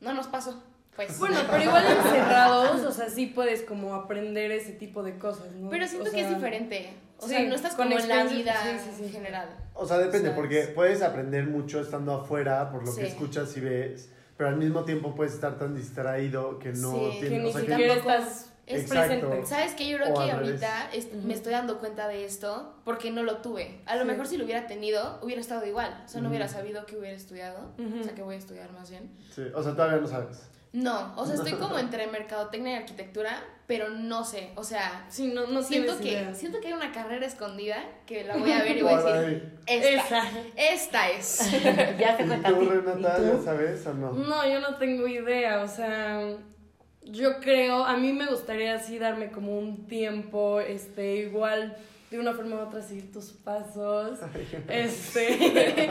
no 0.00 0.14
nos 0.14 0.28
pasó. 0.28 0.62
Pues 0.98 1.16
Bueno, 1.20 1.38
pero 1.48 1.62
igual 1.62 1.84
encerrados, 1.86 2.80
o 2.84 2.90
sea, 2.90 3.08
sí 3.08 3.26
puedes 3.26 3.62
como 3.62 3.94
aprender 3.94 4.50
ese 4.50 4.72
tipo 4.72 5.04
de 5.04 5.16
cosas, 5.16 5.52
¿no? 5.54 5.70
pero 5.70 5.86
siento 5.86 6.10
O 6.10 6.12
que 6.12 6.22
es 6.22 6.28
diferente. 6.28 6.92
O 7.18 7.22
sí, 7.28 7.34
sea, 7.34 7.44
no 7.48 7.54
estás 7.54 7.74
con 7.76 7.86
como 7.88 8.00
en 8.00 8.08
la 8.08 8.24
vida 8.24 8.54
sí, 8.64 8.70
sí, 8.84 8.90
sí. 8.96 9.04
en 9.04 9.10
general. 9.12 9.48
O 9.74 9.86
sea, 9.86 9.98
depende, 9.98 10.30
porque 10.32 10.62
puedes 10.74 11.02
aprender 11.02 11.46
mucho 11.46 11.80
estando 11.80 12.12
afuera 12.14 12.68
por 12.72 12.84
lo 12.84 12.92
que 12.96 13.06
escuchas 13.06 13.56
y 13.56 13.60
ves, 13.60 14.10
pero 14.36 14.48
al 14.50 14.56
mismo 14.56 14.84
tiempo 14.84 15.14
puedes 15.14 15.34
estar 15.34 15.56
tan 15.56 15.76
distraído 15.76 16.58
que 16.58 16.70
no 16.72 16.92
Sí, 16.92 17.18
tienes. 17.20 17.28
Que 17.30 17.38
ni 17.38 17.48
o 17.48 17.52
sea, 17.52 17.60
que- 17.62 17.68
siquiera 17.68 17.94
tampoco- 17.94 18.10
estás 18.16 18.52
es 18.66 18.80
Exacto. 18.82 19.28
presente. 19.28 19.46
¿Sabes 19.46 19.74
qué? 19.74 19.88
Yo 19.88 19.98
creo 19.98 20.14
O 20.14 20.24
que 20.24 20.30
ahorita 20.32 20.90
es- 20.92 21.06
Ujú. 21.06 21.26
me 21.28 21.34
estoy 21.34 21.52
dando 21.52 21.78
cuenta 21.78 22.06
de 22.08 22.24
esto 22.24 22.74
porque 22.84 23.12
no 23.12 23.22
lo 23.22 23.36
tuve. 23.38 23.80
A 23.86 23.94
lo 23.94 24.02
Sí. 24.02 24.08
mejor 24.08 24.26
si 24.26 24.36
lo 24.36 24.44
hubiera 24.44 24.66
tenido, 24.66 25.20
hubiera 25.22 25.40
estado 25.40 25.64
igual. 25.64 26.02
O 26.04 26.08
sea, 26.08 26.20
no 26.20 26.26
Ujú. 26.26 26.30
hubiera 26.34 26.48
sabido 26.48 26.84
que 26.86 26.96
hubiera 26.96 27.16
estudiado. 27.16 27.72
Ujú. 27.78 28.00
O 28.00 28.02
sea, 28.02 28.14
que 28.16 28.22
voy 28.22 28.34
a 28.34 28.38
estudiar 28.38 28.70
más 28.72 28.90
bien. 28.90 29.10
Sí, 29.32 29.42
o 29.54 29.62
sea, 29.62 29.72
todavía 29.72 29.98
no 30.00 30.06
sabes. 30.08 30.42
No, 30.72 31.14
o 31.16 31.24
sea, 31.24 31.34
estoy 31.36 31.52
como 31.54 31.78
entre 31.78 32.06
mercadotecnia 32.08 32.72
y 32.72 32.76
arquitectura, 32.76 33.42
pero 33.66 33.88
no 33.90 34.24
sé. 34.24 34.50
O 34.54 34.64
sea, 34.64 35.06
Sí, 35.08 35.28
no, 35.28 35.46
no 35.46 35.62
siento, 35.62 35.98
que, 35.98 36.08
idea. 36.12 36.34
siento 36.34 36.60
que 36.60 36.68
hay 36.68 36.72
una 36.74 36.92
carrera 36.92 37.26
escondida 37.26 37.76
que 38.06 38.24
la 38.24 38.36
voy 38.36 38.52
a 38.52 38.62
ver 38.62 38.76
y 38.76 38.82
voy 38.82 38.92
a 38.94 38.96
decir, 39.02 39.52
esta, 39.66 40.18
Esa. 40.20 40.30
esta 40.56 41.10
es. 41.10 41.50
ya 41.98 42.16
te 42.16 42.24
¿Y 42.24 42.26
cuenta 42.26 42.48
a 42.48 42.52
tú. 42.52 42.62
¿Y 42.62 42.66
Renata, 42.68 43.16
tú? 43.16 43.22
ya 43.24 43.42
sabes 43.42 43.86
o 43.86 43.94
no? 43.94 44.12
No, 44.12 44.46
yo 44.48 44.60
no 44.60 44.76
tengo 44.76 45.06
idea, 45.08 45.62
o 45.62 45.68
sea, 45.68 46.20
yo 47.02 47.40
creo, 47.40 47.84
a 47.84 47.96
mí 47.96 48.12
me 48.12 48.26
gustaría 48.26 48.74
así 48.74 48.98
darme 48.98 49.30
como 49.30 49.58
un 49.58 49.86
tiempo, 49.86 50.60
este, 50.60 51.16
igual 51.16 51.76
de 52.10 52.18
una 52.18 52.32
forma 52.34 52.56
u 52.56 52.60
otra 52.60 52.82
seguir 52.82 53.10
tus 53.12 53.32
pasos, 53.32 54.18
este, 54.68 55.90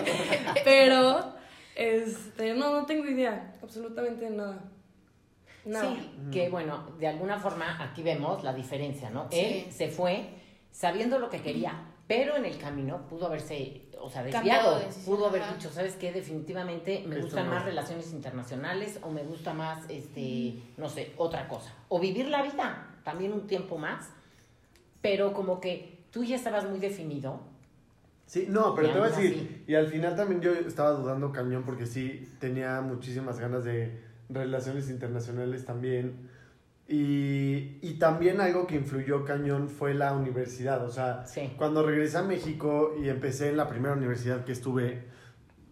pero, 0.64 1.34
este, 1.78 2.56
no, 2.56 2.72
no 2.72 2.86
tengo 2.88 3.06
idea, 3.06 3.56
absolutamente 3.62 4.28
nada. 4.32 4.64
Nada. 5.64 5.96
Sí, 5.96 6.12
que 6.32 6.50
bueno, 6.50 6.88
de 6.98 7.08
alguna 7.08 7.38
forma 7.38 7.78
aquí 7.84 8.02
vemos 8.02 8.44
la 8.44 8.52
diferencia, 8.52 9.12
¿no? 9.12 9.28
Sí. 9.30 9.40
Él 9.40 9.72
se 9.72 9.90
fue 9.90 10.28
sabiendo 10.72 11.20
lo 11.20 11.30
que 11.30 11.42
quería, 11.42 11.80
pero 12.08 12.36
en 12.36 12.46
el 12.46 12.58
camino 12.58 13.06
pudo 13.08 13.28
haberse, 13.28 13.84
o 14.00 14.10
sea, 14.10 14.24
desviado, 14.24 14.80
de 14.80 14.86
pudo 15.06 15.28
haber 15.28 15.44
dicho, 15.54 15.70
¿sabes 15.70 15.96
qué? 15.98 16.12
Definitivamente 16.12 17.04
me 17.06 17.20
gustan 17.20 17.46
no. 17.46 17.52
más 17.52 17.66
relaciones 17.66 18.12
internacionales 18.12 19.00
o 19.04 19.12
me 19.12 19.22
gusta 19.22 19.54
más, 19.54 19.88
este, 19.88 20.56
no 20.78 20.90
sé, 20.90 21.14
otra 21.18 21.48
cosa. 21.48 21.76
O 21.90 22.00
vivir 22.00 22.28
la 22.28 22.42
vida, 22.42 22.96
también 23.04 23.34
un 23.34 23.46
tiempo 23.46 23.78
más, 23.78 24.10
pero 25.02 25.32
como 25.32 25.62
que 25.62 26.08
tú 26.10 26.24
ya 26.24 26.38
estabas 26.38 26.68
muy 26.68 26.80
definido. 26.80 27.40
Sí, 28.28 28.46
no, 28.50 28.76
pero 28.76 28.90
te 28.92 29.00
voy 29.00 29.08
a 29.08 29.12
decir, 29.12 29.34
así. 29.36 29.64
y 29.68 29.74
al 29.76 29.88
final 29.88 30.16
también 30.16 30.42
yo 30.42 30.52
estaba 30.54 30.92
dudando 30.92 31.32
cañón 31.32 31.64
porque 31.64 31.86
sí 31.88 32.30
tenía 32.40 32.82
muchísimas 32.82 33.40
ganas 33.40 33.64
de 33.64 34.00
relaciones 34.30 34.90
internacionales 34.90 35.66
también. 35.66 36.30
Y, 36.90 37.80
y 37.82 37.98
también 38.00 38.40
algo 38.40 38.66
que 38.66 38.76
influyó 38.76 39.26
cañón 39.26 39.68
fue 39.70 39.94
la 39.94 40.14
universidad. 40.14 40.86
O 40.86 40.90
sea, 40.90 41.26
Sí. 41.26 41.54
cuando 41.58 41.84
regresé 41.84 42.18
a 42.18 42.24
México 42.24 42.94
y 43.02 43.10
empecé 43.10 43.50
en 43.50 43.58
la 43.58 43.68
primera 43.68 43.94
universidad 43.94 44.46
que 44.46 44.52
estuve, 44.54 45.04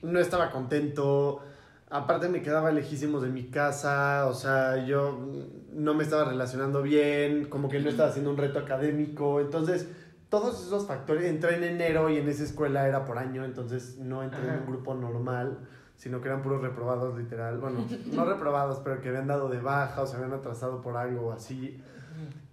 no 0.01 0.19
estaba 0.19 0.51
contento. 0.51 1.41
Aparte 1.89 2.27
me 2.27 2.41
quedaba 2.41 2.71
lejísimos 2.71 3.21
de 3.21 3.29
mi 3.29 3.45
casa, 3.45 4.25
o 4.27 4.33
sea, 4.33 4.85
yo 4.85 5.31
no 5.71 5.93
me 5.93 6.03
estaba 6.03 6.25
relacionando 6.25 6.81
bien, 6.81 7.45
como 7.45 7.69
que 7.69 7.79
no 7.79 7.89
estaba 7.89 8.09
haciendo 8.09 8.31
un 8.31 8.37
reto 8.37 8.59
académico. 8.59 9.39
Entonces, 9.39 9.87
todos 10.29 10.65
esos 10.65 10.87
factores, 10.87 11.25
entré 11.25 11.55
en 11.55 11.63
enero 11.63 12.09
y 12.09 12.17
en 12.17 12.27
esa 12.27 12.43
escuela 12.43 12.87
era 12.87 13.05
por 13.05 13.17
año, 13.17 13.45
entonces 13.45 13.97
no 13.97 14.23
entré 14.23 14.41
en 14.43 14.49
Ajá. 14.49 14.59
un 14.59 14.65
grupo 14.67 14.93
normal, 14.95 15.59
sino 15.95 16.21
que 16.21 16.27
eran 16.27 16.41
puros 16.41 16.61
reprobados 16.61 17.17
literal. 17.17 17.57
Bueno, 17.59 17.85
no 18.11 18.25
reprobados, 18.33 18.79
pero 18.83 19.01
que 19.01 19.09
habían 19.09 19.27
dado 19.27 19.49
de 19.49 19.59
baja 19.59 20.01
o 20.01 20.07
se 20.07 20.15
habían 20.17 20.33
atrasado 20.33 20.81
por 20.81 20.97
algo 20.97 21.31
así. 21.31 21.81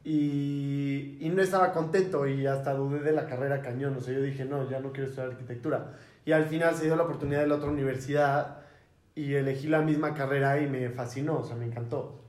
Y, 0.05 1.19
y 1.21 1.31
no 1.31 1.43
estaba 1.43 1.73
contento 1.73 2.27
y 2.27 2.47
hasta 2.47 2.75
dudé 2.75 3.01
de 3.01 3.13
la 3.13 3.27
carrera 3.27 3.63
cañón. 3.63 3.97
O 3.97 4.01
sea, 4.01 4.13
yo 4.15 4.21
dije, 4.21 4.45
no, 4.45 4.69
ya 4.69 4.81
no 4.81 4.93
quiero 4.93 5.09
estudiar 5.09 5.31
arquitectura. 5.33 5.93
Y 6.25 6.33
al 6.33 6.47
final 6.47 6.75
se 6.75 6.85
dio 6.87 6.97
la 6.97 7.05
oportunidad 7.05 7.41
de 7.41 7.47
la 7.47 7.57
otra 7.57 7.71
universidad 7.71 8.59
y 9.15 9.35
elegí 9.35 9.69
la 9.69 9.81
misma 9.83 10.15
carrera 10.15 10.61
y 10.61 10.69
me 10.69 10.89
fascinó, 10.91 11.39
o 11.39 11.45
sea, 11.45 11.57
me 11.57 11.67
encantó. 11.67 12.21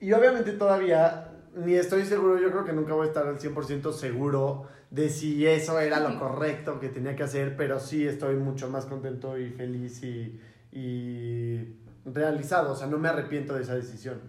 Y 0.00 0.12
obviamente 0.12 0.52
todavía 0.52 1.28
ni 1.54 1.74
estoy 1.74 2.04
seguro, 2.04 2.38
yo 2.38 2.50
creo 2.50 2.64
que 2.64 2.72
nunca 2.72 2.94
voy 2.94 3.04
a 3.06 3.08
estar 3.08 3.26
al 3.26 3.38
100% 3.38 3.92
seguro 3.92 4.66
de 4.92 5.08
si 5.08 5.46
eso 5.46 5.80
era 5.80 6.00
lo 6.00 6.18
correcto 6.18 6.78
que 6.78 6.90
tenía 6.90 7.16
que 7.16 7.22
hacer, 7.22 7.56
pero 7.56 7.80
sí 7.80 8.06
estoy 8.06 8.36
mucho 8.36 8.68
más 8.68 8.84
contento 8.84 9.38
y 9.38 9.48
feliz 9.48 10.02
y, 10.02 10.38
y 10.70 11.66
realizado, 12.04 12.72
o 12.72 12.76
sea, 12.76 12.86
no 12.88 12.98
me 12.98 13.08
arrepiento 13.08 13.54
de 13.54 13.62
esa 13.62 13.74
decisión. 13.74 14.20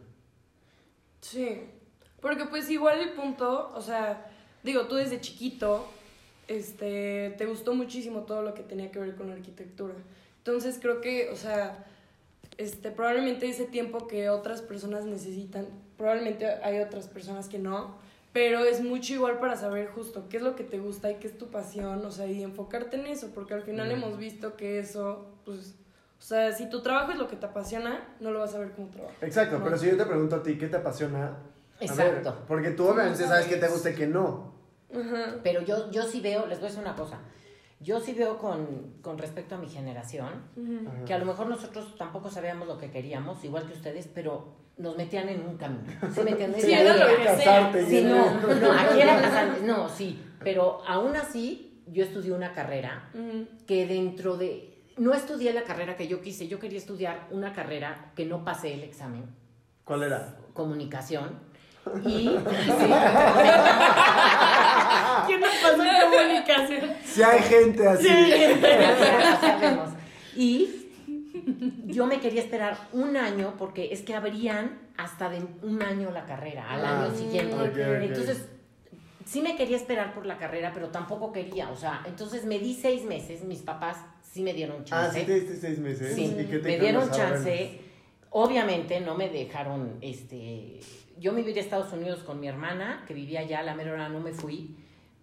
Sí, 1.19 1.63
porque 2.21 2.45
pues 2.45 2.69
igual 2.69 3.01
el 3.01 3.11
punto, 3.11 3.73
o 3.75 3.81
sea, 3.81 4.31
digo, 4.63 4.87
tú 4.87 4.95
desde 4.95 5.19
chiquito, 5.19 5.85
este, 6.47 7.35
te 7.37 7.45
gustó 7.45 7.73
muchísimo 7.75 8.21
todo 8.21 8.41
lo 8.41 8.53
que 8.53 8.63
tenía 8.63 8.89
que 8.89 8.99
ver 8.99 9.15
con 9.15 9.27
la 9.27 9.33
arquitectura. 9.33 9.95
Entonces 10.37 10.79
creo 10.81 11.01
que, 11.01 11.29
o 11.29 11.35
sea, 11.35 11.85
este, 12.57 12.89
probablemente 12.89 13.49
ese 13.49 13.65
tiempo 13.65 14.07
que 14.07 14.29
otras 14.29 14.61
personas 14.61 15.03
necesitan, 15.03 15.67
probablemente 15.97 16.45
hay 16.45 16.79
otras 16.79 17.09
personas 17.09 17.49
que 17.49 17.59
no, 17.59 17.97
pero 18.33 18.59
es 18.65 18.81
mucho 18.83 19.13
igual 19.13 19.39
para 19.39 19.55
saber 19.55 19.87
justo 19.89 20.27
qué 20.27 20.37
es 20.37 20.43
lo 20.43 20.55
que 20.55 20.63
te 20.63 20.79
gusta 20.79 21.11
y 21.11 21.15
qué 21.15 21.27
es 21.27 21.37
tu 21.37 21.47
pasión, 21.51 22.03
o 22.05 22.11
sea, 22.11 22.25
y 22.27 22.43
enfocarte 22.43 22.97
en 22.97 23.05
eso, 23.07 23.29
porque 23.33 23.53
al 23.53 23.61
final 23.61 23.87
Mm. 23.89 23.91
hemos 23.91 24.17
visto 24.17 24.55
que 24.57 24.79
eso, 24.79 25.27
pues, 25.45 25.75
o 26.19 26.21
sea, 26.25 26.51
si 26.51 26.69
tu 26.69 26.81
trabajo 26.81 27.11
es 27.11 27.17
lo 27.17 27.27
que 27.27 27.35
te 27.35 27.45
apasiona, 27.45 28.15
no 28.19 28.31
lo 28.31 28.39
vas 28.39 28.55
a 28.55 28.59
ver 28.59 28.71
como 28.71 28.87
trabajo. 28.89 29.13
Exacto, 29.21 29.59
No. 29.59 29.63
pero 29.63 29.77
si 29.77 29.87
yo 29.87 29.97
te 29.97 30.05
pregunto 30.05 30.35
a 30.37 30.43
ti, 30.43 30.57
¿qué 30.57 30.67
te 30.67 30.77
apasiona? 30.77 31.37
Exacto. 31.79 32.31
ver, 32.31 32.39
porque 32.47 32.71
tú 32.71 32.87
obviamente 32.87 33.21
no 33.23 33.27
sabes 33.27 33.45
que 33.45 33.55
te 33.55 33.61
sabes. 33.61 33.73
gusta 33.73 33.89
y 33.91 33.95
que 33.95 34.07
no. 34.07 34.53
Ajá. 34.93 35.35
Pero 35.43 35.61
yo, 35.61 35.89
yo 35.91 36.03
sí 36.03 36.21
veo, 36.21 36.45
les 36.47 36.59
voy 36.59 36.67
a 36.67 36.69
decir 36.69 36.83
una 36.83 36.95
cosa, 36.95 37.19
yo 37.79 37.99
sí 37.99 38.13
veo 38.13 38.37
con, 38.37 38.93
con 39.01 39.17
respecto 39.17 39.55
a 39.55 39.57
mi 39.57 39.67
generación. 39.69 40.29
Ajá. 40.55 41.05
que 41.05 41.13
a 41.13 41.17
lo 41.19 41.25
mejor 41.25 41.47
nosotros 41.47 41.95
tampoco 41.97 42.29
sabíamos 42.29 42.67
lo 42.67 42.77
que 42.77 42.89
queríamos, 42.89 43.43
igual 43.43 43.65
que 43.67 43.73
ustedes, 43.73 44.07
pero 44.07 44.55
nos 44.77 44.97
metían 44.97 45.29
en 45.29 45.45
un 45.45 45.57
camino. 45.57 45.91
¿Sí 46.13 46.21
me 46.21 46.31
entiendes? 46.31 46.63
Sí, 46.63 46.71
que 46.71 47.23
Casarte, 47.23 47.85
Sí, 47.85 48.01
no, 48.03 48.39
no, 48.41 48.71
aquí 48.71 49.01
era 49.01 49.55
no, 49.63 49.89
sí, 49.89 50.21
pero 50.43 50.81
aún 50.87 51.15
así 51.15 51.81
yo 51.87 52.03
estudié 52.03 52.31
una 52.31 52.53
carrera 52.53 53.09
que 53.67 53.85
dentro 53.85 54.37
de, 54.37 54.77
no 54.97 55.13
estudié 55.13 55.53
la 55.53 55.63
carrera 55.63 55.95
que 55.95 56.07
yo 56.07 56.21
quise, 56.21 56.47
yo 56.47 56.59
quería 56.59 56.77
estudiar 56.79 57.27
una 57.31 57.53
carrera 57.53 58.11
que 58.15 58.25
no 58.25 58.43
pasé 58.43 58.73
el 58.73 58.83
examen, 58.83 59.25
¿Cuál 59.83 60.03
era? 60.03 60.37
comunicación, 60.53 61.39
y 62.05 62.29
¿Quién 65.27 65.39
nos 65.41 65.55
pasó 65.61 65.83
en 65.83 66.11
comunicación? 66.11 66.91
Si 67.03 67.21
hay 67.21 67.41
gente 67.41 67.87
así. 67.87 68.07
Ya 68.61 69.37
sabemos. 69.39 69.89
Y 70.35 70.82
yo 71.87 72.05
me 72.05 72.19
quería 72.19 72.41
esperar 72.41 72.77
un 72.93 73.17
año 73.17 73.55
porque 73.57 73.91
es 73.91 74.01
que 74.01 74.13
abrían 74.15 74.79
hasta 74.97 75.29
de 75.29 75.43
un 75.63 75.81
año 75.81 76.11
la 76.11 76.25
carrera, 76.25 76.69
al 76.71 76.85
Ah, 76.85 77.05
año 77.05 77.15
siguiente. 77.15 77.55
ok, 77.55 77.61
ok. 77.69 78.03
Entonces, 78.03 78.47
sí 79.25 79.41
me 79.41 79.55
quería 79.55 79.77
esperar 79.77 80.13
por 80.13 80.25
la 80.25 80.37
carrera, 80.37 80.71
pero 80.73 80.89
tampoco 80.89 81.31
quería. 81.31 81.69
O 81.71 81.75
sea, 81.75 82.01
entonces 82.05 82.45
me 82.45 82.59
di 82.59 82.73
seis 82.75 83.03
meses, 83.05 83.43
mis 83.43 83.61
papás 83.61 83.97
sí 84.21 84.41
me 84.43 84.53
dieron 84.53 84.77
Ah, 84.81 84.83
chance. 84.85 85.19
sí 85.21 85.25
te 85.25 85.33
diste 85.39 85.55
seis 85.55 85.79
meses. 85.79 86.13
Sí, 86.15 86.35
¿Y 86.39 86.45
qué 86.45 86.59
te 86.59 86.69
me 86.69 86.79
dieron 86.79 87.09
chance. 87.11 87.79
Obviamente 88.35 88.99
no 88.99 89.15
me 89.15 89.29
dejaron, 89.29 89.97
este, 90.01 90.79
yo 91.19 91.33
me 91.33 91.43
vine 91.43 91.59
a 91.59 91.63
Estados 91.63 91.93
Unidos 91.93 92.23
con 92.23 92.39
mi 92.39 92.47
hermana, 92.47 93.03
que 93.07 93.13
vivía 93.13 93.41
allá, 93.41 93.59
a 93.59 93.63
la 93.63 93.75
mera 93.75 93.93
hora 93.93 94.09
no 94.09 94.19
me 94.19 94.33
fui, 94.33 94.75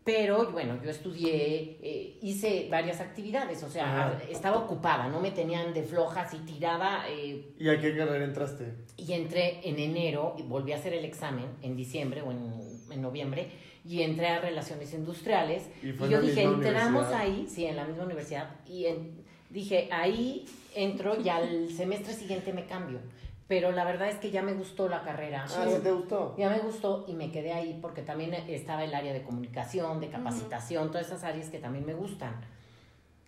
pero 0.04 0.50
bueno, 0.50 0.78
yo 0.82 0.90
estudié, 0.90 1.78
eh, 1.82 2.18
hice 2.22 2.68
varias 2.70 3.00
actividades, 3.00 3.62
o 3.62 3.68
sea, 3.68 4.08
Ajá. 4.08 4.18
estaba 4.30 4.56
ocupada, 4.58 5.08
no 5.08 5.20
me 5.20 5.30
tenían 5.30 5.72
de 5.74 5.82
flojas 5.82 6.32
y 6.34 6.38
tirada, 6.38 7.04
eh, 7.08 7.52
¿Y 7.58 7.68
a 7.68 7.78
qué 7.80 7.96
carrera 7.96 8.24
entraste? 8.24 8.72
y 8.96 9.12
entré 9.12 9.60
en 9.68 9.78
enero 9.78 10.34
y 10.38 10.42
volví 10.42 10.72
a 10.72 10.76
hacer 10.76 10.94
el 10.94 11.04
examen 11.04 11.46
en 11.62 11.76
diciembre 11.76 12.22
o 12.22 12.30
en 12.32 12.70
en 12.90 13.02
noviembre 13.02 13.46
y 13.84 14.02
entré 14.02 14.26
a 14.26 14.40
Relaciones 14.40 14.92
Industriales. 14.94 15.62
Y 15.80 15.90
Y, 15.90 15.92
fue 15.92 16.10
yo 16.10 16.20
dije, 16.20 16.42
entramos 16.42 17.06
ahí, 17.12 17.46
sí, 17.48 17.64
en 17.64 17.76
la 17.76 17.84
misma 17.84 18.02
universidad, 18.04 18.50
y 18.66 18.86
en- 18.86 19.22
dije, 19.48 19.88
ahí 19.92 20.44
entro 20.74 21.16
y 21.20 21.28
al 21.28 21.68
semestre 21.70 22.12
siguiente 22.14 22.52
me 22.52 22.66
cambio. 22.66 22.98
Pero 23.50 23.72
la 23.72 23.84
verdad 23.84 24.08
es 24.08 24.14
que 24.18 24.30
ya 24.30 24.42
me 24.42 24.54
gustó 24.54 24.88
la 24.88 25.02
carrera. 25.02 25.44
Ah, 25.44 25.66
¿sí 25.68 25.80
te 25.82 25.90
gustó? 25.90 26.36
Ya 26.38 26.48
me 26.50 26.60
gustó 26.60 27.04
y 27.08 27.14
me 27.14 27.32
quedé 27.32 27.52
ahí 27.52 27.76
porque 27.82 28.00
también 28.00 28.32
estaba 28.32 28.84
el 28.84 28.94
área 28.94 29.12
de 29.12 29.24
comunicación, 29.24 29.98
de 29.98 30.08
capacitación, 30.08 30.92
todas 30.92 31.08
esas 31.08 31.24
áreas 31.24 31.48
que 31.48 31.58
también 31.58 31.84
me 31.84 31.94
gustan. 31.94 32.32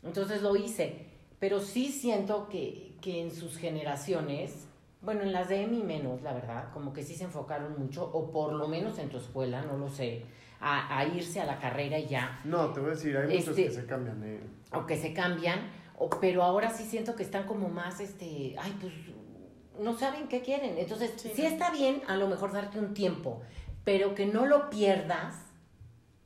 Entonces 0.04 0.40
lo 0.40 0.54
hice, 0.54 1.06
pero 1.40 1.58
sí 1.58 1.88
siento 1.88 2.48
que, 2.48 2.96
que 3.00 3.20
en 3.20 3.32
sus 3.32 3.56
generaciones, 3.56 4.68
bueno, 5.00 5.22
en 5.22 5.32
las 5.32 5.48
de 5.48 5.62
Emi 5.62 5.82
menos, 5.82 6.22
la 6.22 6.32
verdad, 6.32 6.68
como 6.72 6.92
que 6.92 7.02
sí 7.02 7.16
se 7.16 7.24
enfocaron 7.24 7.76
mucho, 7.76 8.04
o 8.04 8.30
por 8.30 8.52
lo 8.52 8.68
menos 8.68 9.00
en 9.00 9.08
tu 9.08 9.16
escuela, 9.16 9.62
no 9.62 9.76
lo 9.76 9.88
sé, 9.88 10.24
a, 10.60 10.98
a 11.00 11.04
irse 11.04 11.40
a 11.40 11.46
la 11.46 11.58
carrera 11.58 11.98
y 11.98 12.06
ya, 12.06 12.40
No, 12.44 12.72
te 12.72 12.78
voy 12.78 12.90
a 12.90 12.92
decir, 12.94 13.16
hay 13.16 13.26
muchos 13.26 13.48
Este- 13.48 13.64
que 13.64 13.70
se 13.72 13.86
cambian, 13.86 14.22
eh. 14.22 14.38
o 14.72 14.86
que 14.86 14.96
se 14.96 15.12
cambian, 15.12 15.58
o, 15.98 16.08
pero 16.08 16.44
ahora 16.44 16.70
sí 16.70 16.84
siento 16.84 17.16
que 17.16 17.24
están 17.24 17.44
como 17.48 17.68
más, 17.68 17.98
este, 17.98 18.54
ay, 18.56 18.72
pues 18.80 18.92
no 19.78 19.96
saben 19.98 20.28
qué 20.28 20.42
quieren. 20.42 20.76
Entonces, 20.78 21.12
Sí. 21.16 21.32
sí, 21.34 21.46
está 21.46 21.70
bien 21.70 22.02
a 22.08 22.16
lo 22.16 22.28
mejor 22.28 22.52
darte 22.52 22.78
un 22.78 22.94
tiempo, 22.94 23.42
pero 23.84 24.14
que 24.14 24.26
no 24.26 24.46
lo 24.46 24.70
pierdas 24.70 25.36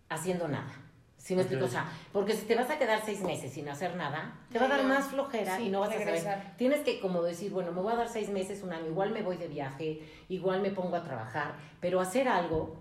haciendo 0.08 0.48
nada. 0.48 0.72
¿Sí 1.18 1.34
me 1.34 1.42
explico? 1.42 1.64
O 1.64 1.68
sea, 1.68 1.90
porque 2.12 2.34
si 2.34 2.46
te 2.46 2.54
vas 2.54 2.70
a 2.70 2.78
quedar 2.78 3.04
seis 3.04 3.20
meses 3.22 3.52
sin 3.52 3.68
hacer 3.68 3.96
nada, 3.96 4.38
te 4.52 4.60
va 4.60 4.66
a 4.66 4.68
dar 4.68 4.84
más 4.84 5.06
flojera 5.06 5.56
Sí, 5.56 5.64
y 5.64 5.68
no 5.70 5.80
vas 5.80 5.90
a 5.90 5.94
regresar. 5.94 6.38
saber. 6.38 6.56
Tienes 6.56 6.80
que 6.82 7.00
como 7.00 7.20
decir, 7.22 7.50
bueno, 7.50 7.72
me 7.72 7.80
voy 7.80 7.92
a 7.92 7.96
dar 7.96 8.08
seis 8.08 8.28
meses, 8.30 8.62
un 8.62 8.72
año, 8.72 8.86
igual 8.86 9.10
me 9.10 9.22
voy 9.22 9.36
de 9.36 9.48
viaje, 9.48 10.02
igual 10.28 10.60
me 10.60 10.70
pongo 10.70 10.94
a 10.94 11.02
trabajar, 11.02 11.56
pero 11.80 12.00
hacer 12.00 12.28
algo 12.28 12.76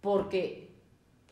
porque 0.00 0.71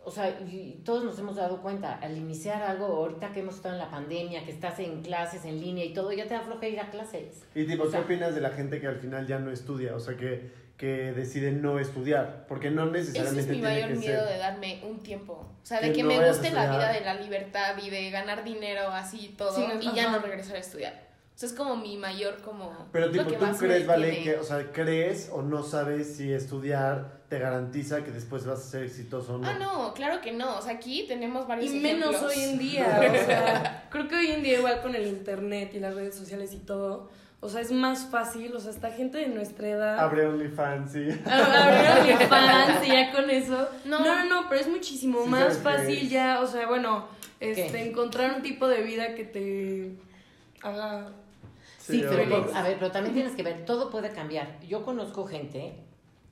o 0.04 0.10
sea, 0.10 0.30
y 0.30 0.80
todos 0.84 1.04
nos 1.04 1.18
hemos 1.18 1.36
dado 1.36 1.60
cuenta, 1.60 1.94
al 1.98 2.16
iniciar 2.16 2.62
algo, 2.62 2.86
ahorita 2.86 3.32
que 3.32 3.40
hemos 3.40 3.56
estado 3.56 3.74
en 3.74 3.80
la 3.80 3.90
pandemia, 3.90 4.44
que 4.44 4.50
estás 4.50 4.78
en 4.78 5.02
clases, 5.02 5.44
en 5.44 5.60
línea 5.60 5.84
y 5.84 5.92
todo, 5.92 6.10
ya 6.12 6.26
te 6.26 6.34
da 6.34 6.40
flojera 6.40 6.68
ir 6.72 6.80
a 6.80 6.90
clases. 6.90 7.44
Y 7.54 7.64
tipo, 7.66 7.82
O 7.82 7.86
¿qué 7.86 7.92
sea- 7.92 8.00
opinas 8.00 8.34
de 8.34 8.40
la 8.40 8.50
gente 8.50 8.80
que 8.80 8.86
al 8.86 8.96
final 8.96 9.26
ya 9.26 9.38
no 9.38 9.50
estudia? 9.50 9.94
O 9.94 10.00
sea, 10.00 10.16
que, 10.16 10.50
que 10.78 11.12
decide 11.12 11.52
no 11.52 11.78
estudiar. 11.78 12.46
Porque 12.48 12.70
no 12.70 12.84
Ese 12.84 12.92
necesariamente 12.92 13.40
es 13.42 13.46
mi 13.48 13.52
tiene 13.62 13.68
mayor 13.74 13.88
que 13.90 13.94
miedo 13.96 14.20
ser. 14.24 14.32
de 14.32 14.38
darme 14.38 14.80
un 14.88 14.98
tiempo. 15.00 15.32
O 15.62 15.66
sea, 15.66 15.80
de 15.80 15.88
Que 15.88 15.92
que 15.92 16.02
no 16.02 16.08
me 16.08 16.26
guste 16.28 16.50
la 16.50 16.70
vida 16.70 16.90
de 16.92 17.00
la 17.02 17.14
libertad 17.14 17.76
y 17.82 17.90
de 17.90 18.10
ganar 18.10 18.42
dinero 18.42 18.88
así 18.88 19.34
todo 19.36 19.54
Sí, 19.54 19.64
no, 19.68 19.78
y 19.80 19.94
ya 19.94 20.10
no 20.10 20.18
regresar 20.20 20.56
a 20.56 20.60
estudiar. 20.60 21.09
Sea, 21.40 21.48
es 21.48 21.54
como 21.54 21.74
mi 21.74 21.96
mayor 21.96 22.42
como... 22.42 22.70
Pero 22.92 23.10
tipo, 23.10 23.24
¿tú 23.24 23.56
crees, 23.58 23.86
Vale, 23.86 24.22
que, 24.22 24.36
o 24.36 24.44
sea, 24.44 24.70
crees 24.72 25.30
o 25.32 25.40
no 25.40 25.62
sabes 25.62 26.16
si 26.16 26.30
estudiar 26.30 27.22
te 27.30 27.38
garantiza 27.38 28.04
que 28.04 28.10
después 28.10 28.44
vas 28.44 28.58
a 28.58 28.62
ser 28.62 28.82
exitoso 28.82 29.36
o 29.36 29.38
no? 29.38 29.48
Ah, 29.48 29.56
no, 29.58 29.94
claro 29.94 30.20
que 30.20 30.32
no. 30.32 30.58
O 30.58 30.60
sea, 30.60 30.74
aquí 30.74 31.06
tenemos 31.08 31.48
varios 31.48 31.72
Y 31.72 31.80
menos 31.80 32.20
hoy 32.20 32.38
en 32.38 32.58
día, 32.58 33.00
o 33.10 33.24
sea, 33.24 33.88
creo 33.88 34.06
que 34.06 34.16
hoy 34.16 34.26
en 34.32 34.42
día 34.42 34.58
igual 34.58 34.82
con 34.82 34.94
el 34.94 35.06
internet 35.06 35.70
y 35.72 35.80
las 35.80 35.94
redes 35.94 36.14
sociales 36.14 36.52
y 36.52 36.58
todo, 36.58 37.08
o 37.40 37.48
sea, 37.48 37.62
es 37.62 37.72
más 37.72 38.10
fácil, 38.10 38.54
o 38.54 38.60
sea, 38.60 38.70
esta 38.70 38.90
gente 38.90 39.16
de 39.16 39.28
nuestra 39.28 39.66
edad 39.66 39.98
Abre 39.98 40.26
OnlyFans, 40.26 40.92
sí. 40.92 41.08
abrir 41.24 42.12
OnlyFans 42.12 42.86
y 42.86 42.88
ya 42.90 43.12
con 43.12 43.30
eso. 43.30 43.66
No. 43.86 44.00
No, 44.00 44.14
no, 44.14 44.24
no, 44.28 44.46
pero 44.50 44.60
es 44.60 44.68
muchísimo 44.68 45.22
Sí, 45.24 45.30
más 45.30 45.56
fácil 45.56 46.06
ya, 46.06 46.42
o 46.42 46.46
sea, 46.46 46.66
bueno, 46.66 47.08
¿Qué? 47.38 47.52
este, 47.52 47.88
encontrar 47.88 48.36
un 48.36 48.42
tipo 48.42 48.68
de 48.68 48.82
vida 48.82 49.14
que 49.14 49.24
te 49.24 49.96
haga... 50.60 51.12
Sí, 51.90 52.04
pero 52.08 52.54
a 52.54 52.62
ver, 52.62 52.78
pero 52.78 52.90
también 52.90 53.14
tienes 53.14 53.34
que 53.34 53.42
ver, 53.42 53.64
todo 53.64 53.90
puede 53.90 54.10
cambiar. 54.10 54.60
Yo 54.66 54.84
conozco 54.84 55.26
gente, 55.26 55.74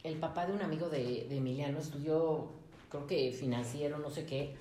el 0.03 0.17
papá 0.17 0.47
de 0.47 0.53
un 0.53 0.63
amigo 0.63 0.89
de, 0.89 1.27
de 1.29 1.37
Emiliano 1.37 1.79
estudió, 1.79 2.49
creo 2.91 3.07
que 3.07 3.33
financiero, 3.33 3.99
no 3.99 4.11
sé 4.11 4.25
qué, 4.25 4.55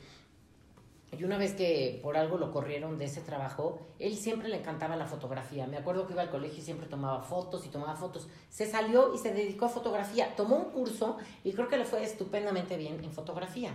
y 1.18 1.24
una 1.24 1.38
vez 1.38 1.54
que 1.54 2.00
por 2.04 2.18
algo 2.18 2.38
lo 2.38 2.52
corrieron 2.52 2.98
de 2.98 3.06
ese 3.06 3.22
trabajo, 3.22 3.80
él 3.98 4.16
siempre 4.16 4.50
le 4.50 4.58
encantaba 4.58 4.98
la 4.98 5.06
fotografía. 5.06 5.66
Me 5.66 5.78
acuerdo 5.78 6.06
que 6.06 6.14
iba 6.14 6.22
al 6.22 6.30
colegio 6.30 6.60
y 6.60 6.62
siempre 6.62 6.88
tomaba 6.88 7.22
fotos 7.22 7.66
y 7.66 7.70
tomaba 7.70 7.96
fotos. 7.96 8.28
Se 8.50 8.66
salió 8.66 9.14
y 9.16 9.18
se 9.18 9.34
dedicó 9.34 9.66
a 9.66 9.70
fotografía. 9.70 10.36
Tomó 10.36 10.58
un 10.58 10.72
curso 10.72 11.18
y 11.46 11.54
creo 11.54 11.70
que 11.70 11.78
le 11.78 11.86
fue 11.86 12.04
estupendamente 12.04 12.76
bien 12.76 13.02
en 13.04 13.12
fotografía. 13.14 13.72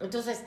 Entonces, 0.00 0.44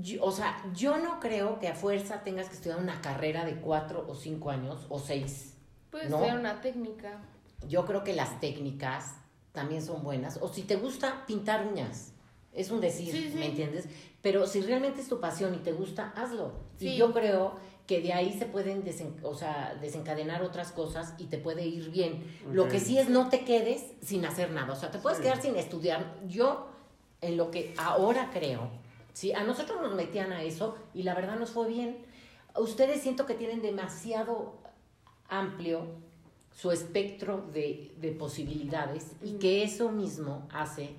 yo- 0.00 0.24
o 0.24 0.32
sea, 0.32 0.56
yo 0.74 0.98
no 0.98 1.20
creo 1.20 1.58
que 1.58 1.68
a 1.68 1.74
fuerza 1.74 2.22
tengas 2.24 2.48
que 2.48 2.54
estudiar 2.54 2.78
una 2.78 3.00
carrera 3.00 3.44
de 3.44 3.56
cuatro 3.56 4.04
o 4.08 4.14
cinco 4.14 4.50
años 4.50 4.86
o 4.88 4.98
seis. 4.98 5.54
Puedes 5.90 6.08
¿no? 6.10 6.16
estudiar 6.16 6.38
una 6.38 6.60
técnica. 6.60 7.20
Yo 7.68 7.84
creo 7.84 8.02
que 8.02 8.12
las 8.14 8.40
técnicas 8.40 9.14
también 9.52 9.82
son 9.82 10.02
buenas. 10.02 10.38
O 10.40 10.48
si 10.48 10.62
te 10.62 10.76
gusta 10.76 11.24
pintar 11.26 11.66
uñas, 11.66 12.12
es 12.52 12.70
un 12.70 12.80
decir, 12.80 13.12
Sí, 13.12 13.30
sí. 13.30 13.38
¿me 13.38 13.46
entiendes? 13.46 13.88
Pero 14.22 14.46
si 14.46 14.60
realmente 14.62 15.00
es 15.00 15.08
tu 15.08 15.20
pasión 15.20 15.54
y 15.54 15.58
te 15.58 15.72
gusta, 15.72 16.12
hazlo. 16.16 16.52
Y 16.80 16.96
yo 16.96 17.12
creo 17.12 17.56
que 17.86 18.00
de 18.00 18.12
ahí 18.12 18.32
se 18.38 18.46
pueden 18.46 18.84
desen- 18.84 19.16
o 19.22 19.34
sea, 19.34 19.76
desencadenar 19.80 20.42
otras 20.42 20.72
cosas 20.72 21.14
y 21.18 21.24
te 21.24 21.38
puede 21.38 21.66
ir 21.66 21.90
bien. 21.90 22.24
Lo 22.50 22.68
que 22.68 22.78
sí 22.80 22.98
es 22.98 23.08
no 23.08 23.28
te 23.28 23.44
quedes 23.44 23.84
sin 24.00 24.24
hacer 24.24 24.50
nada. 24.52 24.72
O 24.72 24.76
sea, 24.76 24.90
te 24.90 24.98
puedes 24.98 25.18
Sí. 25.18 25.24
quedar 25.24 25.42
sin 25.42 25.56
estudiar. 25.56 26.14
Yo, 26.28 26.68
en 27.20 27.36
lo 27.36 27.50
que 27.50 27.74
ahora 27.78 28.30
creo, 28.32 28.70
sí, 29.12 29.32
a 29.32 29.44
nosotros 29.44 29.80
nos 29.80 29.94
metían 29.94 30.32
a 30.32 30.42
eso 30.42 30.76
y 30.94 31.02
la 31.02 31.14
verdad 31.14 31.38
nos 31.38 31.50
fue 31.50 31.68
bien. 31.68 32.04
Ustedes 32.56 33.00
siento 33.02 33.26
que 33.26 33.34
tienen 33.34 33.62
demasiado 33.62 34.54
amplio 35.28 35.86
su 36.50 36.70
espectro 36.70 37.46
de, 37.52 37.94
de 37.98 38.12
posibilidades 38.12 39.12
y 39.22 39.34
que 39.38 39.62
eso 39.62 39.90
mismo 39.90 40.46
hace 40.52 40.90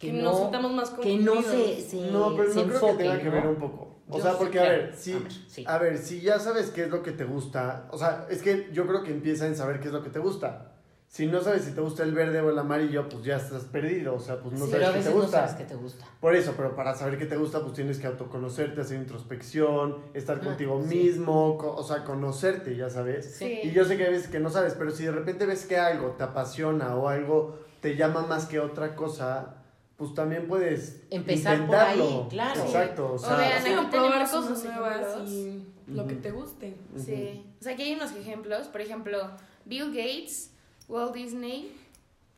que, 0.00 0.08
Que 0.08 0.12
no, 0.14 0.24
nos 0.24 0.40
sintamos 0.40 0.72
más 0.72 0.90
que 0.90 1.16
no 1.16 1.40
se, 1.42 1.80
se, 1.80 2.10
No, 2.10 2.36
pero 2.36 2.52
se 2.52 2.66
no 2.66 2.68
creo 2.74 2.80
que 2.96 3.02
tenga 3.04 3.18
que 3.18 3.24
¿no? 3.26 3.30
ver 3.32 3.46
un 3.46 3.56
poco. 3.56 3.96
O 4.08 4.18
Yo 4.18 4.22
sea, 4.22 4.32
sí 4.32 4.36
porque 4.40 4.60
a 4.60 4.62
ver, 4.64 4.94
si, 4.94 5.12
Ah, 5.14 5.28
sí. 5.48 5.64
a 5.66 5.78
ver, 5.78 5.98
si 5.98 6.20
ya 6.20 6.38
sabes 6.38 6.70
qué 6.70 6.84
es 6.84 6.90
lo 6.90 7.02
que 7.02 7.12
te 7.12 7.24
gusta, 7.24 7.88
o 7.90 7.98
sea, 7.98 8.26
es 8.30 8.42
que 8.42 8.68
yo 8.72 8.86
creo 8.86 9.02
que 9.02 9.10
empieza 9.10 9.46
en 9.46 9.56
saber 9.56 9.80
qué 9.80 9.86
es 9.88 9.92
lo 9.94 10.02
que 10.02 10.10
te 10.10 10.18
gusta. 10.18 10.75
Si 11.16 11.26
no 11.26 11.40
sabes 11.40 11.62
si 11.64 11.72
te 11.72 11.80
gusta 11.80 12.02
el 12.02 12.12
verde 12.12 12.42
o 12.42 12.50
el 12.50 12.58
amarillo, 12.58 13.08
pues 13.08 13.24
ya 13.24 13.36
estás 13.36 13.64
perdido, 13.64 14.14
o 14.16 14.20
sea, 14.20 14.38
pues 14.40 14.58
no 14.58 14.66
Sí, 14.66 14.72
pero 14.74 14.86
sabes 14.86 14.98
qué 15.04 15.08
te 15.08 15.14
no 15.16 15.22
gusta. 15.22 15.36
sabes 15.48 15.54
qué 15.54 15.64
te 15.64 15.74
gusta. 15.74 16.04
Por 16.20 16.36
eso, 16.36 16.52
pero 16.56 16.76
para 16.76 16.94
saber 16.94 17.18
qué 17.18 17.24
te 17.24 17.36
gusta, 17.38 17.60
pues 17.62 17.72
tienes 17.72 17.98
que 17.98 18.06
autoconocerte, 18.06 18.82
hacer 18.82 18.98
introspección, 18.98 19.96
estar 20.12 20.38
Ah, 20.42 20.44
contigo 20.44 20.82
sí. 20.86 20.94
mismo, 20.94 21.56
co- 21.56 21.74
o 21.74 21.82
sea, 21.82 22.04
conocerte, 22.04 22.76
ya 22.76 22.90
sabes. 22.90 23.34
Sí. 23.34 23.60
Y 23.64 23.70
yo 23.72 23.86
sé 23.86 23.96
que 23.96 24.04
hay 24.04 24.12
veces 24.12 24.28
que 24.28 24.40
no 24.40 24.50
sabes, 24.50 24.74
pero 24.74 24.90
si 24.90 25.04
de 25.04 25.12
repente 25.12 25.46
ves 25.46 25.64
que 25.64 25.78
algo 25.78 26.10
te 26.18 26.24
apasiona 26.24 26.94
o 26.96 27.08
algo 27.08 27.58
te 27.80 27.96
llama 27.96 28.26
más 28.26 28.44
que 28.44 28.60
otra 28.60 28.94
cosa, 28.94 29.54
pues 29.96 30.12
también 30.12 30.46
puedes 30.46 31.00
Empezar 31.10 31.66
por 31.66 31.76
ahí, 31.76 31.94
intentarlo. 31.98 32.28
claro. 32.28 32.60
Exacto, 32.62 33.06
o 33.06 33.14
O 33.14 33.18
sea, 33.18 33.62
Sí, 33.62 33.70
probar 33.90 34.20
cosas 34.30 34.64
nuevas 34.64 35.30
y 35.30 35.62
lo 35.86 36.06
que 36.06 36.16
te 36.16 36.30
guste. 36.30 36.76
Sí. 36.96 37.42
O 37.58 37.64
sea, 37.64 37.72
aquí 37.72 37.84
hay 37.84 37.94
unos 37.94 38.12
ejemplos. 38.12 38.68
Por 38.68 38.82
ejemplo, 38.82 39.30
Bill 39.64 39.86
Gates, 39.88 40.52
Walt 40.88 41.14
Disney, 41.14 41.76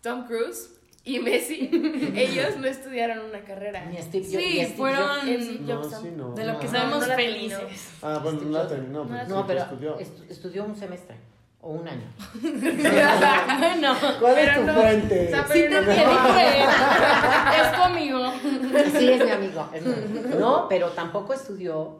Tom 0.02 0.26
Cruise 0.26 0.70
y 1.04 1.18
Messi. 1.20 1.70
Ellos 2.14 2.56
no 2.58 2.66
estudiaron 2.66 3.20
una 3.26 3.40
carrera. 3.40 3.84
Ni 3.86 3.96
Steve 4.02 4.24
Sí, 4.24 4.74
fueron- 4.76 5.20
Jobs. 5.20 6.00
Sí, 6.02 6.10
no, 6.16 6.28
no. 6.28 6.34
De 6.34 6.44
lo 6.44 6.52
No. 6.54 6.58
que 6.60 6.66
No, 6.66 6.72
sabemos 6.72 7.08
no 7.08 7.14
felices. 7.14 7.88
Ah, 8.02 8.20
bueno, 8.22 8.40
no 8.42 8.50
la 8.58 8.68
terminó, 8.68 9.04
No 9.04 9.08
pero 9.10 9.24
sí 9.24 9.30
No, 9.32 9.46
pero 9.46 9.60
estudió. 9.60 9.98
est- 9.98 10.30
estudió 10.30 10.64
un 10.64 10.76
semestre 10.76 11.16
o 11.60 11.70
un 11.72 11.88
año. 11.88 12.04
bueno, 12.42 13.96
¿Cuál 14.20 14.38
es 14.38 14.54
tu 14.54 14.62
no. 14.62 14.74
fuente? 14.74 15.26
O 15.26 15.30
sea, 15.30 15.42
sí 15.46 15.52
te 15.52 15.68
pero 15.68 15.82
no- 15.82 15.90
entiendo, 15.92 16.72
es 17.62 17.72
tu 17.74 17.82
amigo. 17.82 18.32
Sí, 18.98 19.08
es 19.10 19.24
mi 19.24 19.30
amigo. 19.30 19.68
es 19.74 19.82
mi 19.84 19.92
amigo. 19.92 20.38
No, 20.38 20.66
pero 20.68 20.88
tampoco 20.90 21.34
estudió 21.34 21.98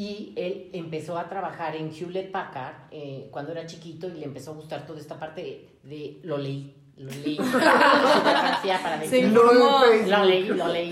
y 0.00 0.32
él 0.36 0.70
empezó 0.74 1.18
a 1.18 1.28
trabajar 1.28 1.74
en 1.74 1.90
Hewlett 1.92 2.30
Packard 2.30 2.74
eh, 2.92 3.28
cuando 3.32 3.50
era 3.52 3.66
chiquito 3.66 4.06
y 4.08 4.12
le 4.12 4.26
empezó 4.26 4.52
a 4.52 4.54
gustar 4.54 4.86
toda 4.86 5.00
esta 5.00 5.18
parte 5.18 5.42
de, 5.42 5.88
de- 5.88 6.20
lo 6.22 6.38
leí, 6.38 6.72
lo 6.96 7.10
leí. 7.10 7.36
Para 8.82 9.02
Sí. 9.10 9.22
No 9.22 9.52
lo 10.06 10.24
leí, 10.24 10.44
lo 10.46 10.68
leí. 10.68 10.90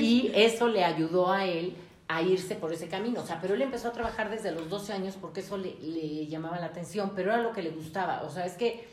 Y 0.00 0.32
eso 0.34 0.68
le 0.68 0.84
ayudó 0.84 1.30
a 1.30 1.44
él 1.44 1.74
a 2.08 2.22
irse 2.22 2.54
por 2.54 2.72
ese 2.72 2.88
camino. 2.88 3.20
O 3.20 3.26
sea, 3.26 3.40
pero 3.42 3.54
él 3.54 3.62
empezó 3.62 3.88
a 3.88 3.92
trabajar 3.92 4.30
desde 4.30 4.52
los 4.52 4.70
12 4.70 4.92
años 4.92 5.16
porque 5.20 5.40
eso 5.40 5.58
le, 5.58 5.74
le 5.80 6.26
llamaba 6.26 6.58
la 6.58 6.66
atención, 6.66 7.12
pero 7.14 7.32
era 7.32 7.42
lo 7.42 7.52
que 7.52 7.62
le 7.62 7.70
gustaba. 7.70 8.22
O 8.22 8.30
sea, 8.30 8.46
es 8.46 8.54
que 8.54 8.86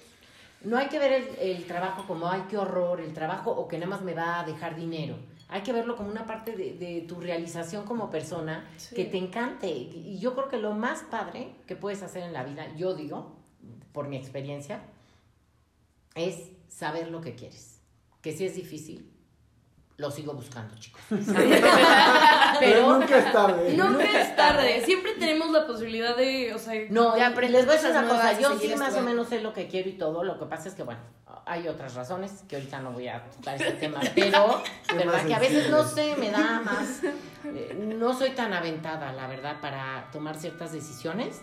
no 0.61 0.77
hay 0.77 0.87
que 0.87 0.99
ver 0.99 1.11
el, 1.13 1.25
el 1.39 1.65
trabajo 1.65 2.05
como, 2.07 2.27
ay, 2.29 2.43
qué 2.49 2.57
horror, 2.57 2.99
el 3.01 3.13
trabajo 3.13 3.51
o 3.51 3.67
que 3.67 3.77
nada 3.77 3.89
más 3.91 4.01
me 4.01 4.13
va 4.13 4.39
a 4.39 4.43
dejar 4.45 4.75
dinero. 4.75 5.15
Hay 5.49 5.61
que 5.61 5.71
verlo 5.73 5.95
como 5.95 6.09
una 6.09 6.25
parte 6.25 6.55
de, 6.55 6.73
de 6.73 7.01
tu 7.07 7.19
realización 7.19 7.85
como 7.85 8.09
persona 8.09 8.67
Sí. 8.77 8.95
que 8.95 9.05
te 9.05 9.17
encante. 9.17 9.69
Y 9.69 10.17
yo 10.19 10.33
creo 10.33 10.49
que 10.49 10.57
lo 10.57 10.73
más 10.73 11.01
padre 11.03 11.53
que 11.67 11.75
puedes 11.75 12.01
hacer 12.01 12.23
en 12.23 12.33
la 12.33 12.43
vida, 12.43 12.73
yo 12.75 12.95
digo, 12.95 13.35
por 13.91 14.07
mi 14.07 14.17
experiencia, 14.17 14.81
es 16.15 16.49
saber 16.69 17.09
lo 17.09 17.21
que 17.21 17.35
quieres. 17.35 17.79
Que 18.21 18.31
si 18.31 18.45
es 18.45 18.55
difícil, 18.55 19.11
lo 19.97 20.09
sigo 20.09 20.33
buscando, 20.33 20.75
chicos. 20.75 21.01
Pero 21.09 21.67
Pero 22.59 22.99
nunca 22.99 23.17
es 23.17 23.31
tarde. 23.31 23.73
Nunca 23.77 24.21
es 24.21 24.35
tarde. 24.35 24.81
Siempre 24.85 25.13
tenemos 25.13 25.51
la 25.51 25.67
posibilidad 25.67 26.15
de, 26.15 26.53
o 26.53 26.59
sea, 26.59 26.73
no, 26.89 27.13
De 27.13 27.19
ya, 27.19 27.27
aprender 27.27 27.61
les 27.61 27.65
voy 27.65 27.75
a 27.75 27.77
decir 27.77 27.91
cosas 27.91 28.05
una 28.05 28.15
cosa, 28.15 28.39
yo 28.39 28.59
sí 28.59 28.75
más 28.75 28.95
o 28.95 29.01
menos 29.01 29.27
sé 29.27 29.41
lo 29.41 29.53
que 29.53 29.67
quiero 29.67 29.89
y 29.89 29.93
todo, 29.93 30.23
lo 30.23 30.39
que 30.39 30.45
pasa 30.45 30.69
es 30.69 30.75
que 30.75 30.83
bueno, 30.83 31.01
hay 31.45 31.67
otras 31.67 31.93
razones 31.93 32.43
que 32.47 32.55
ahorita 32.55 32.79
no 32.79 32.91
voy 32.91 33.07
a 33.07 33.23
tocar 33.29 33.55
ese 33.55 33.73
tema, 33.73 33.99
pero 34.15 34.63
verdad 34.95 35.25
que 35.25 35.33
a 35.35 35.39
veces 35.39 35.69
no 35.69 35.83
sé, 35.83 36.15
me 36.15 36.31
da 36.31 36.61
más, 36.61 37.01
eh, 37.45 37.75
no 37.97 38.17
soy 38.17 38.31
tan 38.31 38.53
aventada, 38.53 39.11
la 39.13 39.27
verdad, 39.27 39.59
para 39.61 40.09
tomar 40.11 40.35
ciertas 40.37 40.71
decisiones, 40.71 41.41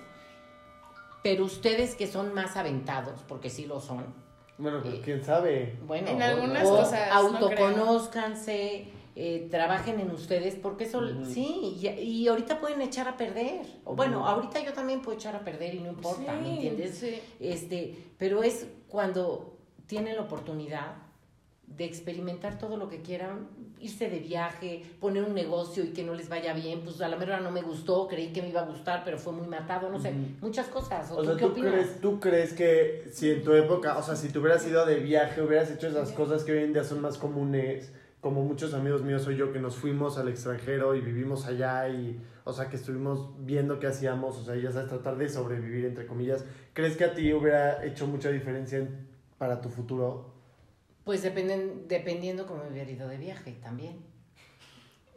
pero 1.22 1.44
ustedes 1.44 1.94
que 1.94 2.06
son 2.06 2.34
más 2.34 2.56
aventados, 2.56 3.20
porque 3.28 3.50
sí 3.50 3.66
lo 3.66 3.80
son, 3.80 4.06
Bueno, 4.60 4.82
pues 4.82 4.94
Eh, 4.94 5.00
quién 5.04 5.24
sabe. 5.24 5.76
bueno, 5.86 6.08
En 6.08 6.20
o- 6.20 6.24
algunas 6.24 6.66
o 6.66 6.76
cosas, 6.76 7.08
no 7.08 7.14
autoconózcanse, 7.14 8.88
eh, 9.16 9.48
trabajen 9.50 9.98
en 10.00 10.10
ustedes, 10.10 10.54
porque 10.54 10.84
eso, 10.84 11.00
sí, 11.24 11.76
y, 11.80 11.88
y 11.88 12.28
ahorita 12.28 12.60
pueden 12.60 12.80
echar 12.80 13.08
a 13.08 13.16
perder. 13.16 13.62
O 13.84 13.94
bueno, 13.96 14.26
ahorita 14.26 14.60
yo 14.60 14.72
también 14.72 15.02
puedo 15.02 15.16
echar 15.18 15.34
a 15.34 15.40
perder 15.40 15.74
y 15.74 15.80
no 15.80 15.90
importa, 15.90 16.32
¿me 16.34 16.54
entiendes? 16.54 16.98
Sí. 16.98 17.20
Este, 17.40 17.96
pero 18.18 18.42
es 18.42 18.66
cuando 18.88 19.56
tienen 19.86 20.16
la 20.16 20.22
oportunidad 20.22 20.92
de 21.76 21.84
experimentar 21.84 22.58
todo 22.58 22.76
lo 22.76 22.88
que 22.88 23.00
quieran, 23.02 23.48
irse 23.80 24.10
de 24.10 24.18
viaje, 24.18 24.82
poner 25.00 25.22
un 25.24 25.34
negocio 25.34 25.82
y 25.84 25.88
que 25.88 26.04
no 26.04 26.14
les 26.14 26.28
vaya 26.28 26.52
bien, 26.52 26.80
pues 26.82 27.00
a 27.00 27.08
la 27.08 27.16
mera 27.16 27.40
no 27.40 27.50
me 27.50 27.62
gustó, 27.62 28.06
creí 28.08 28.32
que 28.32 28.42
me 28.42 28.48
iba 28.50 28.60
a 28.60 28.66
gustar, 28.66 29.02
pero 29.04 29.16
fue 29.18 29.32
muy 29.32 29.46
matado, 29.46 29.88
no 29.88 29.98
sé, 29.98 30.12
muchas 30.42 30.66
cosas. 30.68 31.10
¿O, 31.10 31.14
O 31.14 31.22
tú 31.22 31.24
sea, 31.28 31.36
qué 31.36 31.44
¿tú 31.46 31.50
opinas? 31.52 31.72
crees, 31.72 32.00
¿tú 32.00 32.20
crees 32.20 32.52
que 32.52 33.08
si 33.12 33.30
en 33.30 33.42
tu 33.42 33.52
época, 33.54 33.96
o 33.96 34.02
sea, 34.02 34.16
si 34.16 34.28
te 34.28 34.38
hubieras 34.38 34.66
ido 34.66 34.84
de 34.84 34.96
viaje, 34.96 35.40
hubieras 35.40 35.70
hecho 35.70 35.88
esas 35.88 36.12
cosas 36.12 36.44
que 36.44 36.52
hoy 36.52 36.64
en 36.64 36.72
día 36.74 36.84
son 36.84 37.00
más 37.00 37.16
comunes, 37.16 37.92
como 38.20 38.42
muchos 38.42 38.74
amigos 38.74 39.02
míos 39.02 39.22
soy 39.22 39.36
yo, 39.36 39.50
que 39.50 39.60
nos 39.60 39.76
fuimos 39.76 40.18
al 40.18 40.28
extranjero 40.28 40.94
y 40.94 41.00
vivimos 41.00 41.46
allá 41.46 41.88
y, 41.88 42.20
o 42.44 42.52
sea, 42.52 42.68
que 42.68 42.76
estuvimos 42.76 43.30
viendo 43.46 43.78
qué 43.78 43.86
hacíamos, 43.86 44.36
o 44.36 44.44
sea, 44.44 44.56
ya 44.56 44.70
sabes, 44.72 44.88
tratar 44.90 45.16
de 45.16 45.26
sobrevivir, 45.30 45.86
entre 45.86 46.06
comillas, 46.06 46.44
¿crees 46.74 46.98
que 46.98 47.04
a 47.04 47.14
ti 47.14 47.32
hubiera 47.32 47.82
hecho 47.82 48.06
mucha 48.06 48.28
diferencia 48.28 48.76
en- 48.76 49.08
para 49.38 49.62
tu 49.62 49.70
futuro? 49.70 50.38
Pues 51.10 51.22
dependen, 51.22 51.88
dependiendo 51.88 52.46
cómo 52.46 52.62
me 52.62 52.70
hubiera 52.70 52.88
ido 52.88 53.08
de 53.08 53.16
viaje 53.16 53.58
también. 53.60 53.96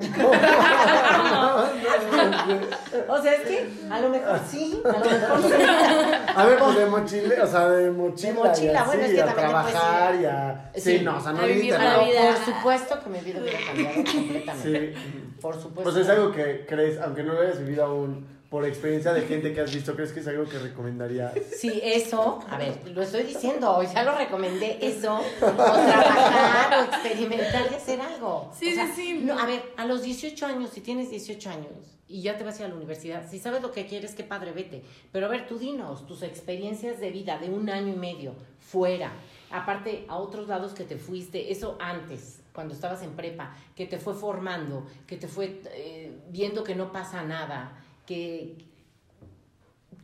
O 3.08 3.22
sea, 3.22 3.34
es 3.34 3.40
que 3.46 3.68
a 3.90 4.00
lo 4.00 4.08
mejor 4.08 4.40
sí, 4.48 4.80
a 4.82 4.88
lo 4.88 5.04
mejor 5.04 5.42
sí. 5.42 5.52
A 6.34 6.46
ver, 6.46 6.58
pues 6.58 6.76
de 6.78 6.86
mochila, 6.86 7.44
o 7.44 7.46
sea, 7.46 7.68
de 7.68 7.90
mochila, 7.90 8.32
De 8.32 8.38
mochila, 8.38 8.72
y 8.72 8.76
así, 8.76 8.86
bueno, 8.86 9.02
es 9.02 9.12
que 9.12 9.20
a 9.20 9.26
también 9.26 9.46
trabajar 9.50 10.14
y 10.14 10.24
a... 10.24 10.70
Sí, 10.76 10.80
Sí, 10.80 11.04
no, 11.04 11.18
o 11.18 11.20
sea, 11.20 11.32
no 11.32 11.46
vivir 11.46 11.74
la 11.74 11.98
vida. 11.98 12.36
Por 12.36 12.54
supuesto 12.54 13.00
que 13.04 13.10
mi 13.10 13.18
vida 13.20 13.40
hubiera 13.42 13.58
cambiado 13.66 13.94
completamente. 13.96 14.94
Sí. 14.94 15.32
Por 15.42 15.54
supuesto. 15.56 15.82
Pues 15.82 15.96
es 15.96 16.08
algo 16.08 16.32
que 16.32 16.64
crees, 16.64 16.98
aunque 17.02 17.22
no 17.22 17.34
lo 17.34 17.42
hayas 17.42 17.58
vivido 17.58 17.84
aún, 17.84 18.26
por 18.52 18.66
experiencia 18.66 19.14
de 19.14 19.22
gente 19.22 19.54
que 19.54 19.62
has 19.62 19.72
visto, 19.72 19.96
¿crees 19.96 20.12
que 20.12 20.20
es 20.20 20.28
algo 20.28 20.44
que 20.44 20.58
recomendarías? 20.58 21.32
Sí, 21.56 21.80
eso, 21.82 22.38
a 22.50 22.58
ver, 22.58 22.86
lo 22.88 23.00
estoy 23.00 23.22
diciendo, 23.22 23.82
ya 23.82 24.04
lo 24.04 24.14
recomendé, 24.14 24.76
eso, 24.78 25.22
o 25.40 25.50
trabajar, 25.52 26.78
o 26.78 26.82
experimentar 26.84 27.62
y 27.72 27.74
hacer 27.76 28.02
algo. 28.02 28.52
Sí, 28.54 28.72
O 28.72 28.74
sea, 28.74 28.94
sí, 28.94 29.06
sí. 29.06 29.20
No, 29.24 29.38
a 29.38 29.46
ver, 29.46 29.62
a 29.78 29.86
los 29.86 30.02
18 30.02 30.44
años, 30.44 30.68
si 30.68 30.82
tienes 30.82 31.08
18 31.08 31.48
años 31.48 31.72
y 32.06 32.20
ya 32.20 32.36
te 32.36 32.44
vas 32.44 32.56
a 32.56 32.58
ir 32.58 32.66
a 32.66 32.68
la 32.68 32.74
universidad, 32.74 33.26
si 33.30 33.38
sabes 33.38 33.62
lo 33.62 33.72
que 33.72 33.86
quieres, 33.86 34.14
qué 34.14 34.22
padre, 34.22 34.52
vete. 34.52 34.82
Pero 35.12 35.24
a 35.24 35.28
ver, 35.30 35.46
tú 35.46 35.58
dinos, 35.58 36.06
tus 36.06 36.22
experiencias 36.22 37.00
de 37.00 37.10
vida 37.10 37.38
de 37.38 37.48
un 37.48 37.70
año 37.70 37.94
y 37.94 37.96
medio, 37.96 38.34
fuera, 38.60 39.12
aparte 39.50 40.04
a 40.08 40.16
otros 40.18 40.46
lados 40.48 40.74
que 40.74 40.84
te 40.84 40.98
fuiste, 40.98 41.52
eso 41.52 41.78
antes, 41.80 42.42
cuando 42.52 42.74
estabas 42.74 43.02
en 43.02 43.12
prepa, 43.12 43.56
que 43.74 43.86
te 43.86 43.98
fue 43.98 44.12
formando, 44.12 44.86
que 45.06 45.16
te 45.16 45.26
fue 45.26 45.62
eh, 45.72 46.18
viendo 46.28 46.62
que 46.62 46.74
no 46.74 46.92
pasa 46.92 47.22
nada, 47.22 47.81
que 48.06 48.56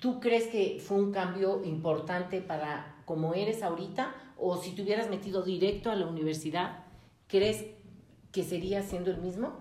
¿Tú 0.01 0.21
crees 0.21 0.47
que 0.47 0.81
fue 0.81 0.97
un 0.99 1.13
cambio 1.13 1.65
importante 1.65 2.41
para 2.41 2.95
como 3.05 3.35
eres 3.35 3.63
ahorita? 3.63 4.15
O 4.37 4.57
si 4.57 4.71
te 4.75 4.83
hubieras 4.83 5.11
metido 5.11 5.43
directo 5.43 5.91
a 5.91 5.97
la 5.97 6.07
universidad, 6.07 6.85
¿crees 7.27 7.65
que 8.31 8.45
sería 8.45 8.83
siendo 8.83 9.11
el 9.11 9.19
mismo? 9.21 9.61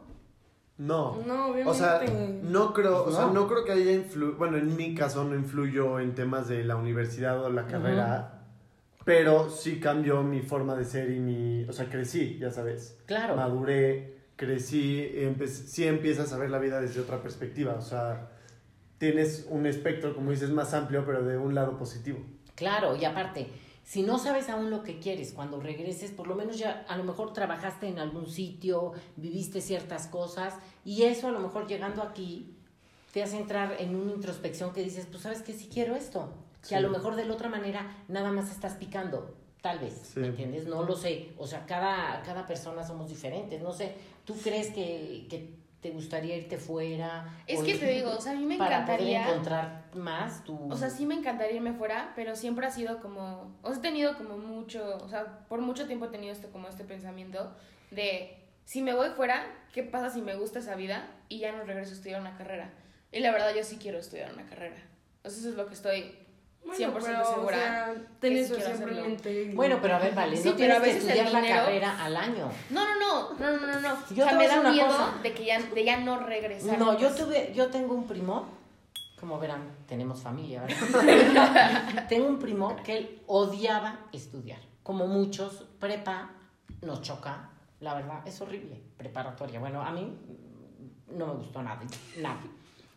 No. 0.78 1.18
No, 1.26 1.48
obviamente. 1.48 1.70
O 1.70 1.74
sea, 1.74 2.02
no 2.44 2.72
creo, 2.72 3.06
Pues 3.06 3.16
o 3.16 3.18
sea, 3.18 3.28
no. 3.28 3.34
no 3.34 3.48
creo 3.48 3.66
que 3.66 3.72
haya 3.72 3.92
influ 3.94 4.36
bueno, 4.36 4.58
en 4.58 4.76
mi 4.76 4.94
caso 4.94 5.24
no 5.24 5.34
influyó 5.34 6.00
en 6.00 6.14
temas 6.14 6.48
de 6.48 6.64
la 6.64 6.76
universidad 6.76 7.44
o 7.44 7.50
la 7.50 7.66
carrera, 7.66 8.44
pero 9.04 9.50
sí 9.50 9.80
cambió 9.80 10.22
mi 10.22 10.42
forma 10.42 10.76
de 10.76 10.86
ser 10.86 11.10
y 11.10 11.20
mi, 11.20 11.64
o 11.64 11.74
sea, 11.74 11.90
crecí, 11.90 12.38
ya 12.38 12.52
sabes. 12.52 13.00
Claro. 13.08 13.36
Maduré, 13.36 14.17
crecí, 14.38 15.12
sí 15.50 15.86
empiezas 15.86 16.32
a 16.32 16.38
ver 16.38 16.50
la 16.50 16.60
vida 16.60 16.80
desde 16.80 17.02
otra 17.02 17.22
perspectiva, 17.22 17.74
o 17.76 17.82
sea, 17.82 18.30
tienes 19.00 19.46
un 19.50 19.66
espectro, 19.66 20.16
como 20.16 20.32
dices, 20.32 20.50
más 20.52 20.74
amplio, 20.74 21.06
pero 21.06 21.24
de 21.24 21.38
un 21.38 21.54
lado 21.54 21.78
positivo. 21.78 22.20
Claro, 22.56 22.96
y 22.96 23.04
aparte, 23.04 23.48
si 23.84 24.04
no 24.04 24.18
sabes 24.20 24.50
aún 24.50 24.70
lo 24.70 24.84
que 24.84 25.00
quieres, 25.00 25.34
cuando 25.34 25.60
regreses, 25.60 26.12
por 26.12 26.28
lo 26.28 26.36
menos 26.36 26.58
ya 26.58 26.86
a 26.88 26.98
lo 26.98 27.04
mejor 27.04 27.34
trabajaste 27.34 27.88
en 27.88 28.00
algún 28.00 28.28
sitio, 28.28 28.94
viviste 29.16 29.60
ciertas 29.62 30.08
cosas, 30.08 30.54
y 30.86 31.04
eso 31.04 31.28
a 31.28 31.32
lo 31.32 31.40
mejor 31.40 31.68
llegando 31.68 32.02
aquí 32.02 32.54
te 33.14 33.24
hace 33.24 33.38
entrar 33.38 33.76
en 33.80 33.96
una 33.96 34.12
introspección 34.14 34.74
que 34.74 34.84
dices, 34.84 35.08
pues 35.10 35.24
sabes 35.24 35.42
que 35.42 35.54
sí 35.54 35.70
quiero 35.72 35.96
esto, 35.96 36.32
que 36.68 36.76
a 36.76 36.80
Sí. 36.80 36.84
lo 36.84 36.90
mejor 36.92 37.16
de 37.16 37.26
la 37.26 37.34
otra 37.34 37.50
manera 37.50 37.96
nada 38.08 38.32
más 38.32 38.52
estás 38.52 38.74
picando, 38.74 39.36
tal 39.62 39.80
vez, 39.80 39.94
Sí. 40.14 40.20
¿me 40.20 40.28
entiendes? 40.28 40.66
No 40.68 40.84
lo 40.84 40.96
sé, 40.96 41.30
o 41.38 41.46
sea, 41.48 41.66
cada, 41.66 42.22
cada 42.24 42.46
persona 42.46 42.84
somos 42.84 43.10
diferentes, 43.10 43.62
no 43.62 43.74
sé, 43.74 43.94
¿tú 44.26 44.36
crees 44.36 44.68
que, 44.72 45.26
que 45.30 45.56
te 45.82 45.92
gustaría 45.92 46.36
irte 46.38 46.58
fuera? 46.58 47.42
Es 47.46 47.62
que 47.62 47.76
te 47.76 47.88
digo, 47.90 48.12
o 48.12 48.22
sea, 48.22 48.32
a 48.34 48.36
mí 48.36 48.46
me 48.46 48.58
para 48.58 48.86
poder 48.86 49.02
encantaría. 49.02 49.30
encontrar 49.30 49.86
más 49.94 50.44
tu... 50.44 50.72
O 50.72 50.76
sea, 50.76 50.90
sí 50.90 51.06
me 51.06 51.16
encantaría 51.16 51.56
irme 51.58 51.74
fuera, 51.74 52.14
pero 52.16 52.36
siempre 52.36 52.66
ha 52.66 52.72
sido 52.72 53.00
como, 53.00 53.56
o 53.62 53.70
sea, 53.70 53.78
he 53.78 53.82
tenido 53.82 54.18
como 54.18 54.38
mucho, 54.38 54.98
o 55.04 55.08
sea, 55.10 55.46
por 55.48 55.62
mucho 55.62 55.86
tiempo 55.88 56.06
he 56.06 56.10
tenido 56.10 56.34
este 56.34 56.48
como 56.50 56.68
este 56.68 56.84
pensamiento 56.84 57.54
de 57.92 58.38
si 58.66 58.82
me 58.82 58.94
voy 58.94 59.10
fuera, 59.12 59.46
¿qué 59.74 59.84
pasa 59.84 60.10
si 60.10 60.22
me 60.22 60.36
gusta 60.36 60.60
esa 60.60 60.76
vida 60.76 61.08
y 61.30 61.40
ya 61.40 61.52
no 61.52 61.64
regreso 61.64 61.92
a 61.92 61.96
estudiar 61.96 62.20
una 62.22 62.36
carrera? 62.38 62.74
Y 63.12 63.20
la 63.20 63.32
verdad 63.32 63.54
yo 63.56 63.64
sí 63.64 63.78
quiero 63.78 63.98
estudiar 64.00 64.34
una 64.34 64.46
carrera. 64.46 64.76
O 65.24 65.30
sea, 65.30 65.40
eso 65.40 65.50
es 65.50 65.56
lo 65.56 65.68
que 65.68 65.74
estoy 65.76 66.16
100% 66.66 66.92
pero, 66.92 67.26
segura 67.26 67.46
O 67.46 67.50
sea, 67.50 67.94
que 67.94 68.00
ten 68.20 68.34
sí 68.34 68.40
eso 68.40 68.56
siempre 68.60 68.94
mente. 69.02 69.52
Bueno, 69.56 69.80
pero 69.82 69.96
a 69.96 70.00
ver, 70.00 70.14
vale, 70.14 70.36
Sí, 70.38 70.50
no 70.50 70.56
pero 70.56 70.58
tienes 70.58 70.78
a 70.78 70.82
que 70.82 70.86
veces 70.88 71.04
estudiar 71.04 71.32
la 71.32 71.42
dinero- 71.42 71.64
carrera 71.64 72.06
al 72.06 72.18
año. 72.18 72.52
No, 72.70 72.86
no, 72.86 73.00
no, 73.00 73.34
no, 73.40 73.58
no, 73.60 73.68
no, 73.68 73.80
no. 73.82 73.96
Yo 74.14 74.26
o 74.26 74.30
sea, 74.30 74.38
me 74.38 74.48
da 74.48 74.60
una 74.60 74.72
miedo 74.72 74.88
cosa. 74.88 75.14
de 75.24 75.34
que 75.34 75.46
ya 75.46 75.62
de 75.62 75.84
ya 75.86 75.98
no 76.02 76.20
regresar. 76.20 76.78
No, 76.78 76.98
yo 77.00 77.10
tuve, 77.16 77.54
yo 77.56 77.68
tengo 77.68 77.94
un 77.96 78.06
primo, 78.06 78.48
como 79.20 79.40
verán, 79.40 79.64
tenemos 79.88 80.22
familia, 80.22 80.64
¿verdad? 80.64 82.06
tengo 82.10 82.28
un 82.28 82.38
primo 82.40 82.76
que 82.84 82.98
él 82.98 83.22
odiaba 83.28 84.00
estudiar. 84.12 84.60
Como 84.84 85.08
muchos, 85.08 85.66
prepa 85.80 86.32
nos 86.82 87.02
choca, 87.02 87.50
la 87.80 87.94
verdad, 87.96 88.28
es 88.28 88.40
horrible, 88.42 88.82
preparatoria. 88.98 89.60
Bueno, 89.60 89.82
a 89.82 89.92
mí 89.92 90.14
no 91.12 91.28
me 91.28 91.34
gustó 91.36 91.64
nada, 91.64 91.80
nada. 92.20 92.40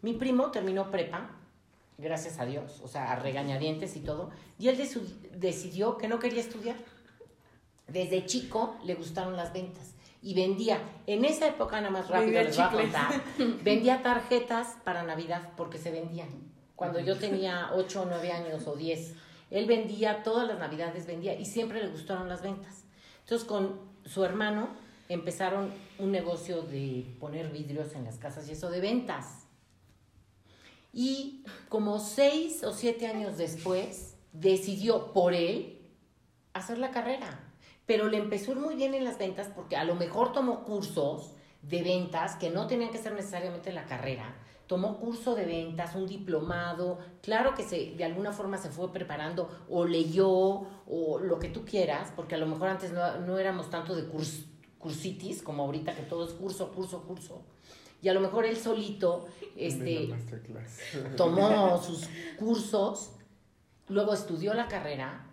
Mi 0.03 0.15
primo 0.15 0.51
terminó 0.51 0.91
prepa, 0.91 1.31
gracias 2.01 2.39
a 2.39 2.47
Dios, 2.47 2.81
o 2.83 2.89
sea, 2.89 3.13
a 3.13 3.17
regañadientes 3.17 3.97
y 3.97 4.01
todo, 4.01 4.31
y 4.59 4.69
él 4.69 4.79
decidió 5.35 5.97
que 5.97 6.09
no 6.09 6.19
quería 6.19 6.41
estudiar. 6.41 6.77
Desde 7.87 8.25
chico 8.27 8.77
le 8.85 8.95
gustaron 8.95 9.37
las 9.37 9.53
ventas 9.53 9.95
y 10.23 10.35
vendía, 10.35 10.81
en 11.07 11.25
esa 11.25 11.49
época 11.49 11.81
nada 11.81 11.91
más 11.91 12.09
rápido 12.09 12.43
les 12.43 12.57
voy 12.57 12.65
a 12.65 12.71
contar, 12.71 13.13
vendía 13.65 14.03
tarjetas 14.03 14.77
para 14.85 15.03
Navidad 15.03 15.51
porque 15.57 15.79
se 15.79 15.91
vendían. 15.91 16.29
Cuando 16.77 17.01
yo 17.01 17.17
tenía 17.19 17.71
8 17.75 18.03
o 18.03 18.05
9 18.07 18.33
años 18.33 18.67
o 18.67 18.77
10, 18.77 19.15
él 19.51 19.67
vendía, 19.67 20.23
todas 20.23 20.47
las 20.47 20.59
Navidades 20.59 21.07
vendía 21.07 21.35
y 21.39 21.45
siempre 21.45 21.83
le 21.83 21.89
gustaron 21.89 22.29
las 22.29 22.43
ventas. 22.43 22.85
Entonces 23.21 23.47
con 23.47 23.81
su 24.05 24.25
hermano 24.25 24.69
empezaron 25.09 25.73
un 25.99 26.13
negocio 26.13 26.63
de 26.63 27.05
poner 27.19 27.51
vidrios 27.51 27.95
en 27.95 28.05
las 28.05 28.17
casas 28.17 28.49
y 28.49 28.53
eso 28.53 28.71
de 28.71 28.81
ventas. 28.81 29.47
Y 30.93 31.45
como 31.69 31.99
6 32.01 32.65
o 32.65 32.73
7 32.73 33.07
años 33.07 33.39
después, 33.39 34.17
decidió 34.33 35.13
por 35.13 35.35
él 35.35 35.81
hacer 36.53 36.79
la 36.79 36.91
carrera. 36.91 37.41
Pero 37.87 38.09
le 38.09 38.19
empezó 38.19 38.55
muy 38.55 38.77
bien 38.77 38.95
en 38.95 39.05
las 39.05 39.19
ventas 39.19 39.49
porque 39.55 39.77
a 39.77 39.85
lo 39.85 39.95
mejor 39.95 40.33
tomó 40.33 40.65
cursos 40.65 41.33
de 41.63 41.83
ventas 41.83 42.37
que 42.37 42.51
no 42.51 42.67
tenían 42.67 42.91
que 42.91 42.99
ser 42.99 43.13
necesariamente 43.13 43.73
la 43.73 43.87
carrera. 43.87 44.37
Tomó 44.67 44.99
curso 44.99 45.35
de 45.35 45.45
ventas, 45.45 45.97
un 45.97 46.07
diplomado, 46.07 46.99
claro 47.23 47.55
que 47.55 47.65
se, 47.65 47.93
de 47.97 48.05
alguna 48.05 48.31
forma 48.31 48.57
se 48.57 48.71
fue 48.71 48.93
preparando 48.93 49.49
o 49.69 49.85
leyó 49.85 50.29
o 50.29 51.19
lo 51.21 51.41
que 51.41 51.49
tú 51.49 51.65
quieras, 51.65 52.13
porque 52.15 52.37
a 52.37 52.39
lo 52.39 52.47
mejor 52.47 52.69
antes 52.69 52.93
no, 52.93 53.19
no 53.19 53.39
éramos 53.39 53.69
tanto 53.69 53.97
de 53.97 54.07
curs, 54.07 54.45
cursitis 54.79 55.43
como 55.43 55.65
ahorita 55.65 55.97
que 55.97 56.03
todo 56.03 56.25
es 56.25 56.33
curso, 56.35 56.71
curso, 56.71 57.03
curso. 57.03 57.43
Y 58.03 58.09
a 58.09 58.15
lo 58.15 58.21
mejor 58.21 58.45
él 58.47 58.57
solito 58.57 59.27
este, 59.57 60.09
tomó 61.17 61.81
sus 61.83 62.09
cursos, 62.39 63.13
luego 63.89 64.15
estudió 64.15 64.55
la 64.55 64.69
carrera 64.69 65.27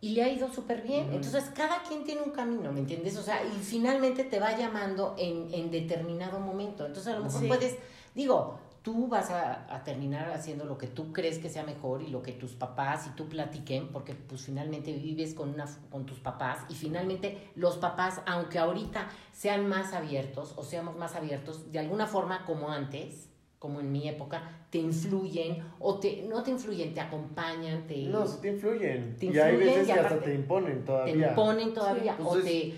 y 0.00 0.10
le 0.10 0.22
ha 0.24 0.28
ido 0.28 0.52
súper 0.52 0.82
bien. 0.82 1.12
Entonces, 1.12 1.44
cada 1.54 1.82
quien 1.84 2.04
tiene 2.04 2.22
un 2.22 2.30
camino, 2.32 2.72
¿me 2.72 2.80
entiendes? 2.80 3.16
O 3.16 3.22
sea, 3.22 3.42
y 3.44 3.62
finalmente 3.62 4.24
te 4.24 4.40
va 4.40 4.56
llamando 4.56 5.14
en, 5.18 5.52
en 5.54 5.70
determinado 5.70 6.40
momento. 6.40 6.84
Entonces, 6.86 7.12
a 7.12 7.16
lo 7.18 7.24
mejor 7.24 7.40
Sí. 7.40 7.46
puedes, 7.48 7.76
digo, 8.14 8.58
tú 8.82 9.06
vas 9.06 9.30
a, 9.30 9.72
a 9.74 9.84
terminar 9.84 10.30
haciendo 10.32 10.64
lo 10.64 10.76
que 10.76 10.88
tú 10.88 11.12
crees 11.12 11.38
que 11.38 11.48
sea 11.48 11.62
mejor 11.64 12.02
y 12.02 12.08
lo 12.08 12.20
que 12.22 12.32
tus 12.32 12.52
papás 12.54 13.06
y 13.06 13.10
tú 13.16 13.28
platiquen, 13.28 13.88
porque 13.88 14.14
pues 14.14 14.42
finalmente 14.42 14.92
vives 14.92 15.34
con, 15.34 15.50
una, 15.50 15.66
con 15.90 16.04
tus 16.04 16.18
papás 16.18 16.58
y 16.68 16.74
finalmente 16.74 17.50
los 17.54 17.76
papás, 17.78 18.20
aunque 18.26 18.58
ahorita 18.58 19.08
sean 19.32 19.68
más 19.68 19.92
abiertos 19.92 20.54
o 20.56 20.64
seamos 20.64 20.96
más 20.96 21.14
abiertos, 21.14 21.70
de 21.70 21.78
alguna 21.78 22.06
forma 22.08 22.44
como 22.44 22.70
antes, 22.70 23.28
como 23.60 23.78
en 23.78 23.92
mi 23.92 24.08
época, 24.08 24.42
te 24.70 24.78
influyen 24.78 25.62
o 25.78 26.00
te, 26.00 26.22
no 26.28 26.42
te 26.42 26.50
influyen, 26.50 26.92
te 26.92 27.00
acompañan, 27.00 27.86
te, 27.86 27.98
No, 28.06 28.26
sí 28.26 28.38
te 28.42 28.48
influyen. 28.48 29.16
Te 29.16 29.26
y 29.26 29.38
hay 29.38 29.54
influyen 29.54 29.58
veces 29.60 29.88
y 29.88 29.92
que 29.92 30.00
hasta 30.00 30.20
te 30.20 30.34
imponen 30.34 30.78
te 30.80 30.84
todavía. 30.86 31.28
imponen 31.28 31.72
todavía 31.72 32.16
Sí. 32.16 32.22
o 32.24 32.36
te 32.38 32.74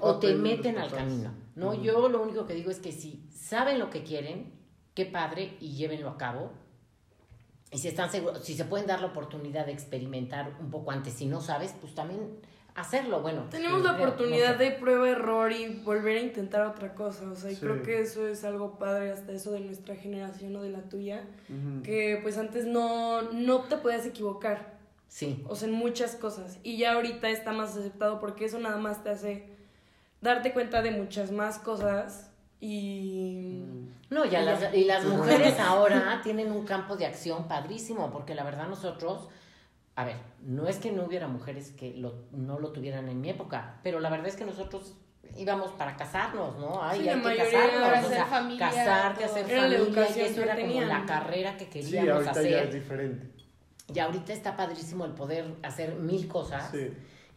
o 0.00 0.16
te 0.20 0.34
meten 0.34 0.78
al 0.78 0.92
camino, 0.92 1.32
¿no? 1.56 1.74
Yo 1.74 2.08
lo 2.08 2.22
único 2.22 2.46
que 2.46 2.54
digo 2.54 2.70
es 2.70 2.78
que 2.78 2.92
si 2.92 3.24
saben 3.32 3.80
lo 3.80 3.90
que 3.90 4.04
quieren, 4.04 4.59
qué 4.94 5.06
padre 5.06 5.56
y 5.60 5.74
llévenlo 5.76 6.08
a 6.10 6.16
cabo. 6.18 6.50
Y 7.72 7.78
si 7.78 7.88
están 7.88 8.10
seguros, 8.10 8.44
si 8.44 8.54
se 8.54 8.64
pueden 8.64 8.86
dar 8.86 9.00
la 9.00 9.06
oportunidad 9.08 9.66
de 9.66 9.72
experimentar 9.72 10.54
un 10.60 10.70
poco 10.70 10.90
antes, 10.90 11.14
si 11.14 11.26
no 11.26 11.40
sabes, 11.40 11.74
pues 11.80 11.94
también 11.94 12.20
hacerlo. 12.74 13.20
Bueno, 13.20 13.44
Tenemos 13.50 13.82
la 13.84 13.92
oportunidad 13.92 14.52
no 14.54 14.58
sé. 14.58 14.64
de 14.64 14.70
prueba 14.72 15.08
error 15.08 15.52
y 15.52 15.80
volver 15.82 16.16
a 16.18 16.20
intentar 16.20 16.66
otra 16.66 16.94
cosa, 16.94 17.30
o 17.30 17.36
sea, 17.36 17.50
y 17.50 17.54
Sí. 17.54 17.60
creo 17.60 17.82
que 17.82 18.00
eso 18.00 18.26
es 18.26 18.42
algo 18.44 18.78
padre 18.78 19.12
hasta 19.12 19.32
eso 19.32 19.52
de 19.52 19.60
nuestra 19.60 19.94
generación 19.94 20.56
o 20.56 20.62
de 20.62 20.70
la 20.70 20.82
tuya, 20.82 21.24
que 21.84 22.18
pues 22.22 22.38
antes 22.38 22.66
no 22.66 23.22
no 23.32 23.60
te 23.64 23.76
podías 23.76 24.04
equivocar, 24.06 24.78
Sí, 25.08 25.44
o 25.48 25.56
sea, 25.56 25.66
en 25.68 25.74
muchas 25.74 26.14
cosas 26.14 26.58
y 26.62 26.76
ya 26.76 26.92
ahorita 26.94 27.28
está 27.30 27.52
más 27.52 27.76
aceptado 27.76 28.20
porque 28.20 28.44
eso 28.44 28.58
nada 28.60 28.76
más 28.76 29.02
te 29.02 29.10
hace 29.10 29.46
darte 30.20 30.52
cuenta 30.52 30.82
de 30.82 30.92
muchas 30.92 31.32
más 31.32 31.58
cosas 31.58 32.29
y 32.60 33.64
No, 34.10 34.24
ya 34.24 34.42
Y 34.42 34.44
las, 34.44 34.60
ya. 34.60 34.74
y 34.74 34.84
las 34.84 35.04
mujeres 35.06 35.58
ahora 35.58 36.20
tienen 36.22 36.52
un 36.52 36.64
campo 36.64 36.96
de 36.96 37.06
acción 37.06 37.48
padrísimo, 37.48 38.10
porque 38.10 38.34
la 38.34 38.44
verdad 38.44 38.68
nosotros, 38.68 39.28
a 39.96 40.04
ver, 40.04 40.16
no 40.42 40.66
es 40.68 40.78
que 40.78 40.92
no 40.92 41.04
hubiera 41.04 41.26
mujeres 41.28 41.72
que 41.72 41.94
lo, 41.96 42.24
no 42.32 42.58
lo 42.58 42.70
tuvieran 42.72 43.08
en 43.08 43.20
mi 43.20 43.30
época, 43.30 43.78
pero 43.82 44.00
la 44.00 44.10
verdad 44.10 44.26
es 44.28 44.36
que 44.36 44.44
nosotros 44.44 44.94
íbamos 45.36 45.70
para 45.72 45.96
casarnos, 45.96 46.58
¿no? 46.58 46.82
Ay, 46.82 47.00
Sí, 47.00 47.04
la 47.06 47.12
hay 47.12 47.20
que 47.22 47.36
casarnos, 47.36 47.80
para 47.80 47.92
o 47.92 47.96
hacer 47.98 48.10
sea, 48.16 48.26
familia, 48.26 48.68
casarte, 48.70 49.24
todo. 49.24 49.32
hacer 49.36 49.50
Era 49.50 49.68
la 49.68 49.78
familia, 49.78 50.08
y 50.16 50.20
eso 50.22 50.42
era 50.42 50.56
como 50.60 50.80
la 50.82 51.06
carrera 51.06 51.56
que 51.56 51.64
Sí, 51.64 51.70
queríamos 51.70 52.10
ahorita 52.26 52.42
ya 52.42 52.48
es 52.48 52.56
hacer. 52.68 52.74
diferente. 52.74 53.30
Y 53.94 53.98
ahorita 53.98 54.32
está 54.32 54.56
padrísimo 54.56 55.04
el 55.04 55.12
poder 55.12 55.54
hacer 55.62 55.94
mil 55.94 56.26
cosas 56.28 56.70
Sí. 56.70 56.88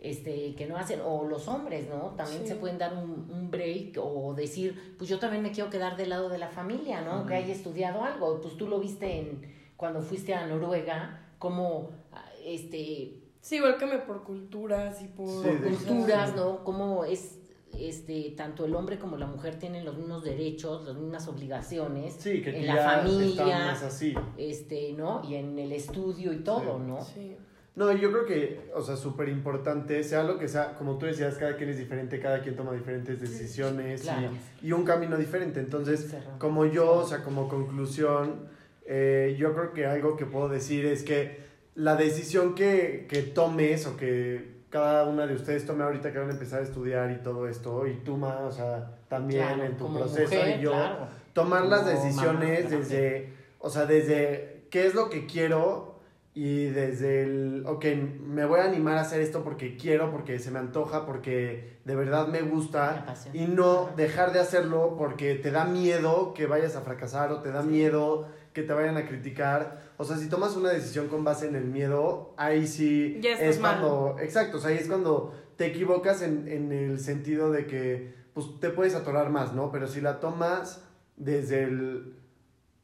Este, 0.04 0.54
que 0.56 0.68
no 0.68 0.78
hacen, 0.78 1.00
o 1.04 1.24
los 1.24 1.48
hombres, 1.48 1.88
¿no? 1.90 2.10
También 2.18 2.42
Sí. 2.44 2.50
se 2.50 2.56
pueden 2.58 2.78
dar 2.78 2.94
un, 2.94 3.28
un 3.32 3.50
break 3.50 3.98
o 3.98 4.34
decir, 4.36 4.96
pues 4.98 5.10
yo 5.10 5.18
también 5.18 5.42
me 5.42 5.52
quiero 5.52 5.70
quedar 5.72 5.96
del 5.98 6.10
lado 6.10 6.30
de 6.30 6.38
la 6.38 6.50
familia, 6.50 7.02
¿no? 7.02 7.26
Que 7.26 7.36
haya 7.36 7.54
estudiado 7.54 8.04
algo. 8.04 8.40
Pues 8.42 8.56
tú 8.58 8.68
lo 8.68 8.80
viste 8.80 9.20
en, 9.20 9.42
cuando 9.78 10.02
fuiste 10.02 10.34
a 10.36 10.46
Noruega, 10.46 11.32
como, 11.40 11.90
ah, 12.12 12.26
este, 12.46 13.18
sí, 13.42 13.56
igual 13.56 13.78
que 13.78 13.86
me 13.86 13.98
por 14.00 14.24
culturas 14.24 15.02
y 15.02 15.08
por 15.08 15.28
Sí, 15.44 15.50
culturas, 15.86 16.36
¿no? 16.36 16.64
Como 16.66 17.06
es, 17.06 17.40
este, 17.80 18.32
tanto 18.38 18.66
el 18.66 18.76
hombre 18.76 19.00
como 19.00 19.18
la 19.18 19.26
mujer 19.26 19.56
tienen 19.58 19.84
los 19.86 19.98
mismos 19.98 20.24
derechos, 20.24 20.86
las 20.86 20.96
mismas 20.96 21.28
obligaciones 21.28 22.14
Sí, 22.20 22.42
que 22.42 22.60
en 22.60 22.68
la 22.68 22.78
familia, 22.78 23.72
así. 23.72 24.14
este, 24.38 24.94
¿no? 24.94 25.22
Y 25.28 25.36
en 25.36 25.58
el 25.58 25.72
estudio 25.72 26.34
y 26.34 26.44
todo, 26.44 26.78
Sí. 26.78 26.84
¿no? 26.86 27.04
Sí. 27.04 27.38
No, 27.76 27.92
yo 27.92 28.12
creo 28.12 28.26
que, 28.26 28.70
o 28.76 28.82
sea, 28.84 28.96
súper 28.96 29.30
importante, 29.30 30.04
sea 30.04 30.24
lo 30.24 30.38
que 30.38 30.48
sea, 30.48 30.76
como 30.76 30.98
tú 31.00 31.08
decías, 31.08 31.36
cada 31.36 31.56
quien 31.56 31.70
es 31.70 31.78
diferente, 31.80 32.20
cada 32.20 32.42
quien 32.42 32.56
toma 32.56 32.72
diferentes 32.74 33.20
decisiones 33.20 34.02
y- 34.02 34.04
Claro. 34.04 34.30
y, 34.62 34.72
un 34.74 34.86
camino 34.86 35.18
diferente. 35.18 35.60
Entonces, 35.60 36.14
como 36.38 36.66
yo, 36.68 36.92
o 36.92 37.08
sea, 37.08 37.24
como 37.24 37.50
conclusión, 37.50 38.48
eh, 38.86 39.36
yo 39.40 39.54
creo 39.56 39.74
que 39.74 39.88
algo 39.88 40.16
que 40.18 40.26
puedo 40.26 40.50
decir 40.50 40.86
es 40.86 41.02
que 41.04 41.42
la 41.74 41.96
decisión 41.96 42.54
que, 42.54 43.08
que 43.10 43.24
tomes 43.24 43.88
o 43.88 43.98
que 43.98 44.54
cada 44.70 45.06
una 45.06 45.26
de 45.26 45.34
ustedes 45.34 45.66
tome 45.66 45.84
ahorita 45.84 46.12
que 46.12 46.20
van 46.20 46.30
a 46.30 46.34
empezar 46.34 46.60
a 46.60 46.64
estudiar 46.64 47.10
y 47.12 47.24
todo 47.24 47.48
esto, 47.48 47.88
y 47.88 47.96
tú, 48.04 48.18
Ma, 48.18 48.40
o 48.42 48.52
sea, 48.52 48.92
también 49.08 49.46
Claro, 49.48 49.64
en 49.64 49.78
tu 49.78 49.92
proceso 49.94 50.22
mujer, 50.36 50.60
y 50.60 50.62
yo, 50.64 50.72
claro. 50.72 51.08
tomar 51.34 51.66
las 51.66 51.86
decisiones 51.88 52.66
mamá, 52.66 52.78
desde, 52.78 53.34
o 53.60 53.70
sea, 53.70 53.86
desde 53.86 54.66
qué 54.70 54.86
es 54.86 54.94
lo 54.96 55.10
que 55.10 55.26
quiero 55.28 55.93
y 56.36 56.66
desde 56.66 57.24
el, 57.24 57.64
ok, 57.68 57.86
me 58.26 58.46
voy 58.46 58.60
a 58.60 58.64
animar 58.64 58.98
a 58.98 59.02
hacer 59.02 59.22
esto 59.22 59.44
porque 59.44 59.78
quiero, 59.78 60.10
porque 60.12 60.40
se 60.40 60.50
me 60.50 60.58
antoja, 60.58 61.06
porque 61.06 61.78
de 61.86 61.96
verdad 61.96 62.28
me 62.28 62.42
gusta 62.42 63.06
y 63.34 63.46
no 63.46 63.92
dejar 63.96 64.34
de 64.34 64.40
hacerlo 64.40 64.96
porque 64.98 65.36
te 65.36 65.52
da 65.52 65.66
miedo 65.66 66.34
que 66.34 66.48
vayas 66.48 66.76
a 66.76 66.82
fracasar 66.82 67.32
o 67.32 67.42
te 67.42 67.52
da 67.52 67.62
miedo 67.62 68.28
que 68.52 68.64
te 68.64 68.74
vayan 68.74 68.98
a 68.98 69.06
criticar. 69.06 69.84
O 69.98 70.04
sea, 70.06 70.18
si 70.18 70.28
tomas 70.28 70.56
una 70.56 70.70
decisión 70.70 71.08
con 71.08 71.24
base 71.24 71.48
en 71.48 71.56
el 71.56 71.66
miedo, 71.66 72.34
ahí 72.38 72.66
sí 72.66 73.22
es 73.24 73.60
cuando, 73.60 74.16
exacto, 74.20 74.58
o 74.58 74.60
sea, 74.60 74.72
ahí 74.72 74.78
es 74.78 74.88
cuando 74.88 75.36
te 75.56 75.68
equivocas 75.68 76.24
en, 76.24 76.48
en 76.48 76.72
el 76.72 77.00
sentido 77.00 77.52
de 77.52 77.68
que 77.68 78.24
pues 78.34 78.60
te 78.60 78.72
puedes 78.72 78.96
atorar 78.96 79.30
más, 79.30 79.54
¿no? 79.54 79.72
Pero 79.72 79.88
si 79.88 80.02
la 80.02 80.20
tomas 80.20 80.84
desde 81.16 81.64
el 81.64 82.16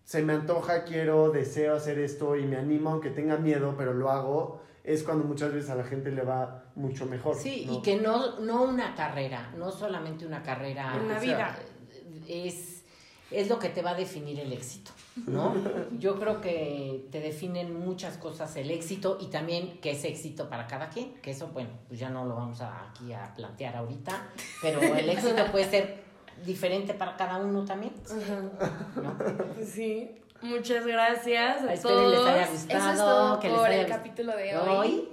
se 0.09 0.23
me 0.23 0.33
antoja, 0.33 0.85
quiero, 0.85 1.29
deseo 1.29 1.75
hacer 1.75 1.99
esto 1.99 2.35
y 2.35 2.43
me 2.43 2.57
animo 2.57 2.89
aunque 2.89 3.11
tenga 3.11 3.37
miedo, 3.37 3.75
pero 3.77 3.93
lo 3.93 4.09
hago, 4.09 4.59
es 4.83 5.03
cuando 5.03 5.23
muchas 5.23 5.53
veces 5.53 5.69
a 5.69 5.75
la 5.75 5.83
gente 5.83 6.09
le 6.09 6.23
va 6.23 6.63
mucho 6.73 7.05
mejor. 7.05 7.35
Sí, 7.35 7.65
¿no? 7.67 7.73
y 7.73 7.81
que 7.83 7.97
no, 7.97 8.39
no 8.39 8.63
una 8.63 8.95
carrera, 8.95 9.53
no 9.55 9.69
solamente 9.69 10.25
una 10.25 10.41
carrera. 10.41 10.99
Sea, 11.07 11.19
vida. 11.19 11.59
Es, 12.27 12.81
es 13.29 13.49
lo 13.49 13.59
que 13.59 13.69
te 13.69 13.83
va 13.83 13.91
a 13.91 13.93
definir 13.93 14.39
el 14.39 14.51
éxito, 14.51 14.89
¿no? 15.27 15.53
Yo 15.99 16.19
creo 16.19 16.41
que 16.41 17.05
te 17.11 17.19
definen 17.19 17.79
muchas 17.79 18.17
cosas 18.17 18.55
el 18.55 18.71
éxito 18.71 19.19
y 19.21 19.27
también 19.27 19.79
qué 19.79 19.91
es 19.91 20.03
éxito 20.05 20.49
para 20.49 20.65
cada 20.65 20.89
quien, 20.89 21.21
que 21.21 21.29
eso, 21.29 21.49
bueno, 21.49 21.69
pues 21.87 21.99
ya 21.99 22.09
no 22.09 22.25
lo 22.25 22.33
vamos 22.33 22.61
a, 22.61 22.89
aquí 22.89 23.13
a 23.13 23.31
plantear 23.35 23.75
ahorita, 23.75 24.29
pero 24.59 24.81
el 24.81 25.07
éxito 25.07 25.45
puede 25.51 25.69
ser 25.69 26.08
diferente 26.45 26.93
para 26.93 27.15
cada 27.17 27.37
uno 27.37 27.65
también, 27.65 27.93
¿no? 28.95 29.17
Sí. 29.65 30.11
Muchas 30.41 30.85
gracias 30.85 31.63
a 31.63 31.73
Espero 31.73 32.09
les 32.09 32.17
todos. 32.17 32.29
haya 32.29 32.43
Eso 32.43 32.51
gustado, 32.53 32.91
es 32.91 32.97
todo 32.97 33.39
que 33.41 33.49
les 33.49 33.57
por 33.57 33.67
haya 33.67 33.81
el 33.81 33.87
capítulo 33.87 34.37
de 34.37 34.57
hoy. 34.57 35.09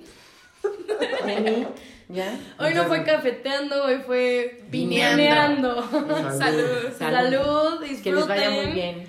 Neni, 1.24 1.66
¿ya? 2.08 2.38
Hoy 2.60 2.74
no 2.74 2.84
fue 2.84 3.02
cafeteando, 3.04 3.84
hoy 3.84 3.98
fue 4.06 4.64
Vineando. 4.70 5.82
Salud. 6.38 6.38
Salud, 6.38 6.98
salud, 6.98 7.80
Que 7.80 7.86
disfruten. 7.88 8.14
les 8.14 8.28
vaya 8.28 8.50
muy 8.50 8.66
bien. 8.66 9.08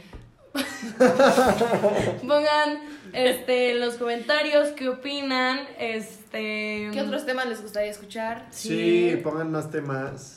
Pongan 2.28 2.80
este, 3.14 3.72
en 3.72 3.80
los 3.80 3.96
comentarios 3.96 4.70
qué 4.70 4.90
opinan. 4.90 5.60
Este, 5.80 6.90
¿Qué 6.92 7.02
otros 7.02 7.26
temas 7.26 7.46
les 7.48 7.62
gustaría 7.62 7.92
escuchar? 7.92 8.46
Sí, 8.50 9.20
pongan 9.24 9.52
más 9.52 9.70
temas. 9.70 10.37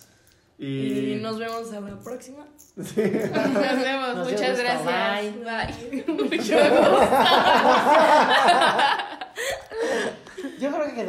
Y, 0.60 1.14
Y 1.14 1.16
nos 1.22 1.38
vemos 1.38 1.72
a 1.72 1.80
la 1.80 1.98
próxima. 2.00 2.44
Nos 2.76 2.94
vemos. 2.94 4.14
Nos 4.14 4.30
Muchas 4.30 4.58
gracias. 4.58 4.84
Bye. 4.84 5.32
Bye. 5.42 6.04
Mucho 6.12 6.36
gusto. 6.36 7.00
Yo 10.60 10.70
creo 10.70 10.86
que 10.86 10.94
quedó 10.94 11.08